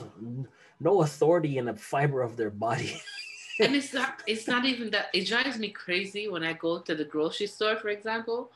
no 0.80 1.02
authority 1.02 1.58
in 1.58 1.66
the 1.66 1.74
fiber 1.74 2.22
of 2.22 2.38
their 2.38 2.50
body. 2.50 3.02
and 3.60 3.76
it's 3.76 3.94
not 3.94 4.22
it's 4.28 4.48
not 4.48 4.66
even 4.66 4.92
that 4.92 5.08
it 5.14 5.26
drives 5.26 5.58
me 5.58 5.70
crazy 5.70 6.28
when 6.28 6.44
I 6.44 6.54
go 6.54 6.80
to 6.80 6.96
the 6.96 7.04
grocery 7.04 7.48
store, 7.48 7.76
for 7.76 7.90
example, 7.90 8.52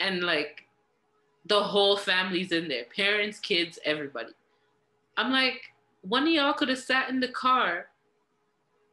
and 0.00 0.22
like 0.22 0.66
the 1.46 1.60
whole 1.60 1.96
family's 1.96 2.52
in 2.52 2.68
there, 2.68 2.84
parents, 2.94 3.40
kids, 3.40 3.78
everybody. 3.84 4.32
I'm 5.16 5.32
like, 5.32 5.62
one 6.02 6.24
of 6.24 6.28
y'all 6.28 6.52
could 6.52 6.68
have 6.68 6.78
sat 6.78 7.08
in 7.08 7.20
the 7.20 7.28
car 7.28 7.86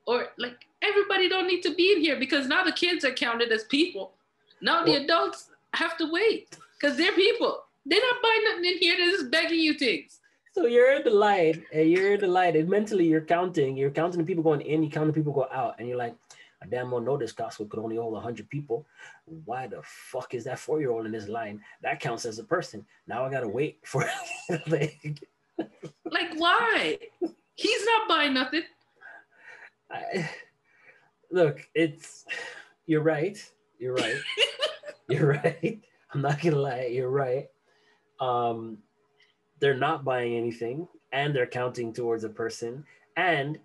or 0.07 0.27
like 0.37 0.65
everybody 0.81 1.29
don't 1.29 1.47
need 1.47 1.61
to 1.61 1.75
be 1.75 1.91
in 1.91 2.01
here 2.01 2.17
because 2.17 2.47
now 2.47 2.63
the 2.63 2.71
kids 2.71 3.03
are 3.05 3.11
counted 3.11 3.51
as 3.51 3.65
people. 3.65 4.13
Now 4.61 4.83
the 4.83 4.95
adults 4.95 5.51
have 5.73 5.97
to 5.97 6.11
wait 6.11 6.57
because 6.79 6.97
they're 6.97 7.13
people. 7.13 7.63
They're 7.89 7.99
not 7.99 8.21
buying 8.21 8.43
nothing 8.45 8.65
in 8.65 8.78
here. 8.78 8.95
They're 8.97 9.12
just 9.12 9.32
begging 9.32 9.60
you 9.60 9.73
things. 9.73 10.19
So 10.54 10.67
you're 10.67 10.95
in 10.95 11.04
the 11.04 11.12
line 11.12 11.63
and 11.73 11.89
you're 11.89 12.13
in 12.13 12.19
the 12.19 12.28
line 12.28 12.56
and 12.56 12.69
mentally 12.69 13.06
you're 13.06 13.21
counting. 13.21 13.75
You're 13.75 13.89
counting 13.89 14.19
the 14.19 14.25
people 14.25 14.43
going 14.43 14.62
in, 14.62 14.84
you 14.84 14.89
count 14.89 15.08
the 15.08 15.13
people 15.13 15.34
go 15.34 15.47
out, 15.52 15.75
and 15.80 15.88
you're 15.88 15.97
like, 15.97 16.15
I 16.62 16.67
damn 16.67 16.91
well 16.91 17.02
know 17.02 17.17
this 17.17 17.34
Costco 17.34 17.69
could 17.69 17.80
only 17.80 17.95
hold 17.95 18.13
100 18.13 18.49
people. 18.49 18.86
Why 19.45 19.67
the 19.67 19.82
fuck 19.84 20.34
is 20.34 20.43
that 20.43 20.60
four 20.60 20.80
year 20.80 20.91
old 20.91 21.06
in 21.06 21.12
this 21.12 21.28
line? 21.28 21.62
That 21.82 21.99
counts 21.99 22.25
as 22.25 22.38
a 22.38 22.43
person. 22.43 22.86
Now 23.08 23.25
I 23.25 23.32
gotta 23.32 23.47
wait 23.47 23.80
for 23.84 24.06
like, 24.67 25.23
like 25.58 26.34
why? 26.36 26.97
He's 27.56 27.86
not 27.86 28.08
buying 28.08 28.34
nothing. 28.34 28.63
I, 29.91 30.30
look, 31.32 31.67
it's 31.73 32.25
you're 32.86 33.02
right. 33.02 33.38
You're 33.80 33.95
right. 33.95 34.17
you're 35.10 35.28
right. 35.28 35.80
I'm 36.13 36.21
not 36.21 36.41
gonna 36.41 36.58
lie. 36.58 36.89
You're 36.91 37.10
right. 37.10 37.47
Um, 38.19 38.77
they're 39.60 39.77
not 39.77 40.03
buying 40.03 40.36
anything, 40.36 40.88
and 41.12 41.36
they're 41.36 41.47
counting 41.47 41.93
towards 41.93 42.23
a 42.23 42.29
person, 42.29 42.86
and 43.17 43.60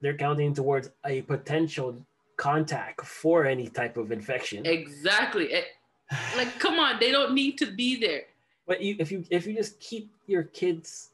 they're 0.00 0.16
counting 0.16 0.54
towards 0.54 0.90
a 1.06 1.22
potential 1.22 1.96
contact 2.36 3.06
for 3.06 3.46
any 3.46 3.68
type 3.68 3.96
of 3.96 4.12
infection. 4.12 4.66
Exactly. 4.66 5.52
It, 5.52 5.66
like, 6.36 6.58
come 6.58 6.78
on, 6.78 6.98
they 6.98 7.10
don't 7.10 7.34
need 7.34 7.58
to 7.58 7.66
be 7.66 8.00
there. 8.00 8.24
But 8.66 8.80
you, 8.80 8.96
if 8.98 9.10
you 9.10 9.24
if 9.30 9.46
you 9.46 9.54
just 9.54 9.80
keep 9.80 10.10
your 10.26 10.44
kids, 10.44 11.10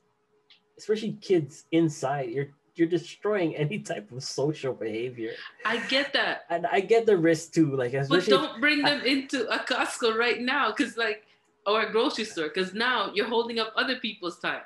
especially 0.76 1.12
kids 1.20 1.64
inside, 1.72 2.30
you're 2.30 2.50
you're 2.74 2.88
destroying 2.88 3.56
any 3.56 3.78
type 3.80 4.12
of 4.12 4.22
social 4.22 4.72
behavior. 4.72 5.32
I 5.64 5.78
get 5.88 6.12
that, 6.12 6.44
and 6.50 6.66
I 6.66 6.80
get 6.80 7.06
the 7.06 7.16
risk 7.16 7.52
too. 7.52 7.74
Like, 7.74 7.92
but 8.08 8.26
don't 8.26 8.60
bring 8.60 8.82
them 8.82 9.00
I, 9.02 9.06
into 9.06 9.48
a 9.48 9.58
Costco 9.58 10.16
right 10.16 10.40
now, 10.40 10.70
because 10.70 10.96
like, 10.96 11.24
or 11.68 11.82
a 11.82 11.92
grocery 11.92 12.24
store, 12.24 12.48
because 12.48 12.72
now 12.72 13.12
you're 13.14 13.28
holding 13.28 13.58
up 13.58 13.72
other 13.76 13.96
people's 13.96 14.38
time. 14.38 14.62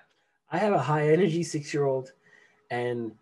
I 0.50 0.58
have 0.58 0.72
a 0.72 0.78
high 0.78 1.08
energy 1.10 1.42
six 1.42 1.74
year 1.74 1.84
old, 1.84 2.12
and 2.70 3.12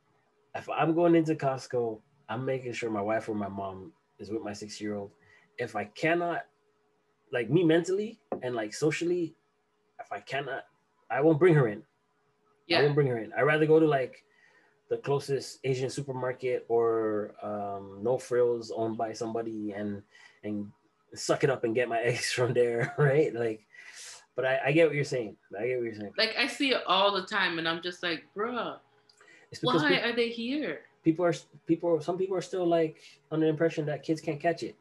if 0.54 0.68
I'm 0.68 0.94
going 0.94 1.14
into 1.14 1.34
Costco, 1.34 1.98
I'm 2.28 2.44
making 2.44 2.74
sure 2.74 2.90
my 2.90 3.00
wife 3.00 3.28
or 3.28 3.34
my 3.34 3.48
mom 3.48 3.92
is 4.18 4.30
with 4.30 4.42
my 4.42 4.52
six 4.52 4.80
year 4.80 4.94
old. 4.94 5.10
If 5.58 5.74
I 5.74 5.84
cannot, 5.84 6.42
like 7.32 7.48
me 7.48 7.64
mentally 7.64 8.20
and 8.42 8.54
like 8.54 8.74
socially, 8.74 9.34
if 9.98 10.12
I 10.12 10.20
cannot, 10.20 10.64
I 11.10 11.20
won't 11.20 11.38
bring 11.38 11.54
her 11.54 11.68
in. 11.68 11.82
Yeah. 12.66 12.80
I 12.80 12.82
won't 12.82 12.94
bring 12.94 13.06
her 13.08 13.18
in. 13.18 13.32
I'd 13.32 13.42
rather 13.42 13.66
go 13.66 13.80
to 13.80 13.86
like 13.86 14.24
the 14.90 14.98
closest 14.98 15.60
Asian 15.64 15.88
supermarket 15.88 16.66
or 16.68 17.34
um, 17.42 18.00
no 18.02 18.18
frills 18.18 18.70
owned 18.74 18.98
by 18.98 19.12
somebody 19.12 19.72
and 19.72 20.02
and 20.42 20.70
suck 21.14 21.44
it 21.44 21.50
up 21.50 21.64
and 21.64 21.74
get 21.74 21.88
my 21.88 22.00
eggs 22.02 22.32
from 22.32 22.52
there, 22.52 22.94
right? 22.98 23.34
Like, 23.34 23.66
but 24.36 24.44
I, 24.44 24.60
I 24.66 24.72
get 24.72 24.86
what 24.86 24.94
you're 24.94 25.04
saying. 25.04 25.36
I 25.58 25.66
get 25.66 25.76
what 25.76 25.84
you're 25.84 25.94
saying. 25.94 26.12
Like 26.16 26.34
I 26.38 26.46
see 26.46 26.70
it 26.70 26.82
all 26.86 27.14
the 27.14 27.26
time, 27.26 27.58
and 27.58 27.68
I'm 27.68 27.82
just 27.82 28.02
like, 28.02 28.24
bruh, 28.36 28.78
why 29.62 29.78
people, 29.88 30.10
are 30.10 30.12
they 30.14 30.28
here? 30.28 30.80
People 31.04 31.24
are 31.24 31.34
people. 31.66 32.00
Some 32.00 32.18
people 32.18 32.36
are 32.36 32.42
still 32.42 32.66
like 32.66 33.00
under 33.30 33.46
the 33.46 33.50
impression 33.50 33.86
that 33.86 34.02
kids 34.02 34.20
can't 34.20 34.40
catch 34.40 34.62
it. 34.62 34.76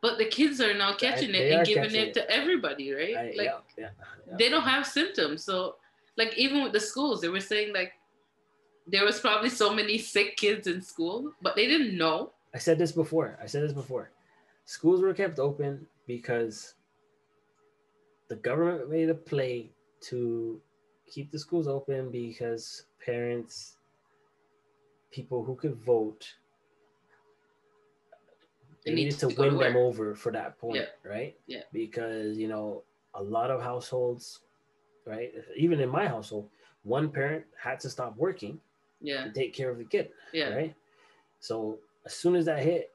But 0.00 0.18
the 0.18 0.26
kids 0.26 0.60
are 0.60 0.74
now 0.74 0.94
catching 0.94 1.34
I, 1.34 1.38
it 1.38 1.52
and 1.52 1.66
giving 1.66 1.94
it, 1.94 2.08
it, 2.08 2.14
to 2.14 2.30
everybody, 2.30 2.92
right? 2.92 3.16
I, 3.16 3.22
like 3.24 3.36
yeah, 3.36 3.58
yeah, 3.76 3.88
yeah. 4.26 4.36
they 4.38 4.48
don't 4.48 4.62
have 4.62 4.86
symptoms. 4.86 5.44
So 5.44 5.76
like 6.16 6.36
even 6.36 6.62
with 6.62 6.72
the 6.72 6.80
schools, 6.80 7.20
they 7.20 7.28
were 7.28 7.40
saying 7.40 7.74
like 7.74 7.92
there 8.86 9.04
was 9.04 9.20
probably 9.20 9.50
so 9.50 9.74
many 9.74 9.98
sick 10.14 10.36
kids 10.36 10.66
in 10.66 10.80
school, 10.80 11.32
but 11.42 11.56
they 11.56 11.66
didn't 11.66 11.96
know. 11.96 12.32
I 12.54 12.58
said 12.58 12.78
this 12.78 12.92
before. 12.92 13.38
I 13.42 13.46
said 13.46 13.62
this 13.62 13.72
before. 13.72 14.10
Schools 14.64 15.00
were 15.00 15.12
kept 15.12 15.38
open 15.38 15.86
because 16.06 16.74
the 18.28 18.36
government 18.36 18.90
made 18.90 19.08
a 19.08 19.14
play 19.14 19.70
to 20.00 20.60
keep 21.06 21.30
the 21.30 21.38
schools 21.38 21.68
open 21.68 22.10
because 22.10 22.84
parents, 23.04 23.76
people 25.10 25.44
who 25.44 25.54
could 25.54 25.76
vote, 25.76 26.26
they, 28.84 28.90
they 28.90 28.94
needed 28.94 29.18
to, 29.18 29.28
to 29.28 29.40
win 29.40 29.56
them 29.56 29.76
over 29.76 30.14
for 30.14 30.32
that 30.32 30.58
point, 30.58 30.76
yeah. 30.76 31.10
right? 31.10 31.36
Yeah. 31.46 31.62
Because 31.72 32.36
you 32.36 32.48
know 32.48 32.82
a 33.14 33.22
lot 33.22 33.50
of 33.50 33.62
households, 33.62 34.40
right? 35.04 35.32
Even 35.56 35.80
in 35.80 35.88
my 35.88 36.06
household, 36.06 36.48
one 36.82 37.08
parent 37.08 37.44
had 37.60 37.80
to 37.80 37.90
stop 37.90 38.16
working 38.16 38.60
yeah. 39.00 39.24
to 39.24 39.32
take 39.32 39.54
care 39.54 39.70
of 39.70 39.78
the 39.78 39.84
kid. 39.84 40.10
Yeah. 40.32 40.50
Right. 40.50 40.74
So 41.40 41.78
as 42.04 42.14
soon 42.14 42.36
as 42.36 42.44
that 42.46 42.62
hit 42.62 42.90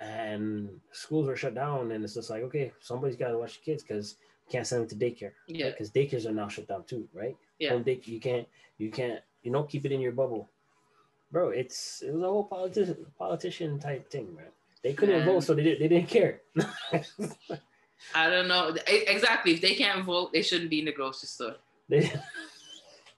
and 0.00 0.80
schools 0.92 1.26
were 1.26 1.36
shut 1.36 1.54
down, 1.54 1.92
and 1.92 2.02
it's 2.02 2.14
just 2.14 2.30
like, 2.30 2.42
okay, 2.44 2.72
somebody's 2.80 3.16
got 3.16 3.28
to 3.28 3.38
watch 3.38 3.58
the 3.58 3.64
kids 3.64 3.82
because 3.82 4.16
you 4.46 4.52
can't 4.52 4.66
send 4.66 4.82
them 4.82 4.98
to 4.98 5.04
daycare. 5.04 5.32
Yeah. 5.46 5.70
Because 5.70 5.92
right? 5.94 6.10
daycares 6.10 6.26
are 6.26 6.32
now 6.32 6.48
shut 6.48 6.68
down 6.68 6.84
too, 6.84 7.06
right? 7.12 7.36
Yeah. 7.58 7.70
Home 7.70 7.84
daycare, 7.84 8.08
you 8.08 8.20
can't, 8.20 8.48
you 8.78 8.90
can't, 8.90 9.20
you 9.42 9.50
know, 9.50 9.64
keep 9.64 9.84
it 9.84 9.92
in 9.92 10.00
your 10.00 10.12
bubble. 10.12 10.48
Bro, 11.30 11.50
it's 11.50 12.02
it 12.02 12.12
was 12.12 12.22
a 12.22 12.26
whole 12.26 12.44
politician 12.44 13.06
politician 13.16 13.78
type 13.78 14.10
thing, 14.10 14.34
man. 14.34 14.46
They 14.82 14.94
couldn't 14.94 15.18
man. 15.18 15.26
vote, 15.26 15.44
so 15.44 15.54
they, 15.54 15.62
did, 15.62 15.78
they 15.78 15.88
didn't 15.88 16.08
care. 16.08 16.40
I 18.14 18.30
don't 18.30 18.48
know. 18.48 18.74
Exactly. 18.86 19.52
If 19.52 19.60
they 19.60 19.74
can't 19.74 20.04
vote, 20.04 20.32
they 20.32 20.42
shouldn't 20.42 20.70
be 20.70 20.80
in 20.80 20.86
the 20.86 20.92
grocery 20.92 21.28
store. 21.28 21.56
They, 21.88 22.10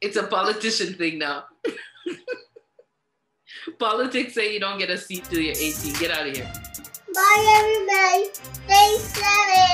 it's 0.01 0.16
a 0.16 0.25
politician 0.25 0.95
thing 0.95 1.18
now. 1.18 1.45
Politics 3.79 4.35
say 4.35 4.53
you 4.53 4.61
don't 4.61 4.79
get 4.79 4.90
a 4.90 4.98
seat 4.98 5.25
till 5.25 5.40
you're 5.40 5.55
18. 5.57 5.94
Get 5.94 6.11
out 6.11 6.27
of 6.27 6.37
here. 6.37 6.51
Bye, 7.14 7.59
everybody. 7.59 8.35
Stay 8.66 8.96
safe. 8.98 9.62